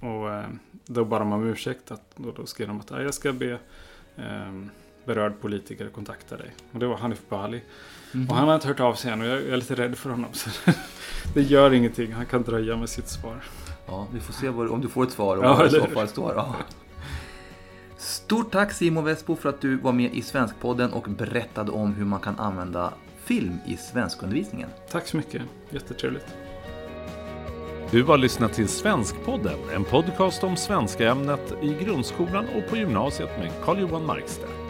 och 0.00 0.32
eh, 0.32 0.46
då 0.86 1.04
bad 1.04 1.20
de 1.20 1.32
om 1.32 1.46
ursäkt. 1.48 1.90
Att, 1.90 2.14
och 2.16 2.34
då 2.34 2.46
skrev 2.46 2.68
de 2.68 2.80
att 2.80 2.90
jag 2.90 3.14
ska 3.14 3.32
be 3.32 3.58
eh, 4.16 4.52
berörd 5.04 5.40
politiker 5.40 5.88
kontakta 5.88 6.36
dig. 6.36 6.54
Och 6.72 6.78
det 6.78 6.86
var 6.86 6.96
Hanif 6.96 7.20
Bali. 7.28 7.62
Mm. 8.14 8.28
Och 8.28 8.36
han 8.36 8.48
har 8.48 8.54
inte 8.54 8.68
hört 8.68 8.80
av 8.80 8.94
sig 8.94 9.12
än 9.12 9.20
och 9.20 9.26
jag 9.26 9.42
är 9.42 9.56
lite 9.56 9.74
rädd 9.74 9.98
för 9.98 10.10
honom. 10.10 10.32
Så 10.32 10.50
det 11.34 11.42
gör 11.42 11.72
ingenting, 11.72 12.12
han 12.12 12.26
kan 12.26 12.42
dröja 12.42 12.76
med 12.76 12.88
sitt 12.88 13.08
svar. 13.08 13.44
Ja, 13.86 14.06
vi 14.12 14.20
får 14.20 14.32
se 14.32 14.48
vad, 14.48 14.68
om 14.68 14.80
du 14.80 14.88
får 14.88 15.04
ett 15.04 15.10
svar 15.10 15.36
och 15.36 15.44
ja, 15.44 15.54
vad 15.54 15.72
det 15.72 15.76
i 15.76 15.80
så 15.80 15.86
fall 15.86 16.08
står. 16.08 16.32
Ja. 16.36 16.56
Stort 17.96 18.52
tack 18.52 18.72
Simon 18.72 19.04
Vesbo 19.04 19.36
för 19.36 19.48
att 19.48 19.60
du 19.60 19.76
var 19.76 19.92
med 19.92 20.14
i 20.14 20.22
Svenskpodden 20.22 20.92
och 20.92 21.02
berättade 21.08 21.70
om 21.70 21.94
hur 21.94 22.04
man 22.04 22.20
kan 22.20 22.38
använda 22.38 22.92
film 23.24 23.58
i 23.66 23.76
svenskundervisningen. 23.76 24.68
Tack 24.90 25.06
så 25.06 25.16
mycket, 25.16 25.42
jättetrevligt. 25.70 26.26
Du 27.94 28.02
har 28.02 28.18
lyssnat 28.18 28.52
till 28.52 28.68
Svenskpodden, 28.68 29.58
en 29.74 29.84
podcast 29.84 30.44
om 30.44 30.56
svenska 30.56 31.10
ämnet 31.10 31.52
i 31.62 31.84
grundskolan 31.84 32.46
och 32.56 32.70
på 32.70 32.76
gymnasiet 32.76 33.38
med 33.38 33.50
Carl-Johan 33.64 34.06
Markstedt. 34.06 34.63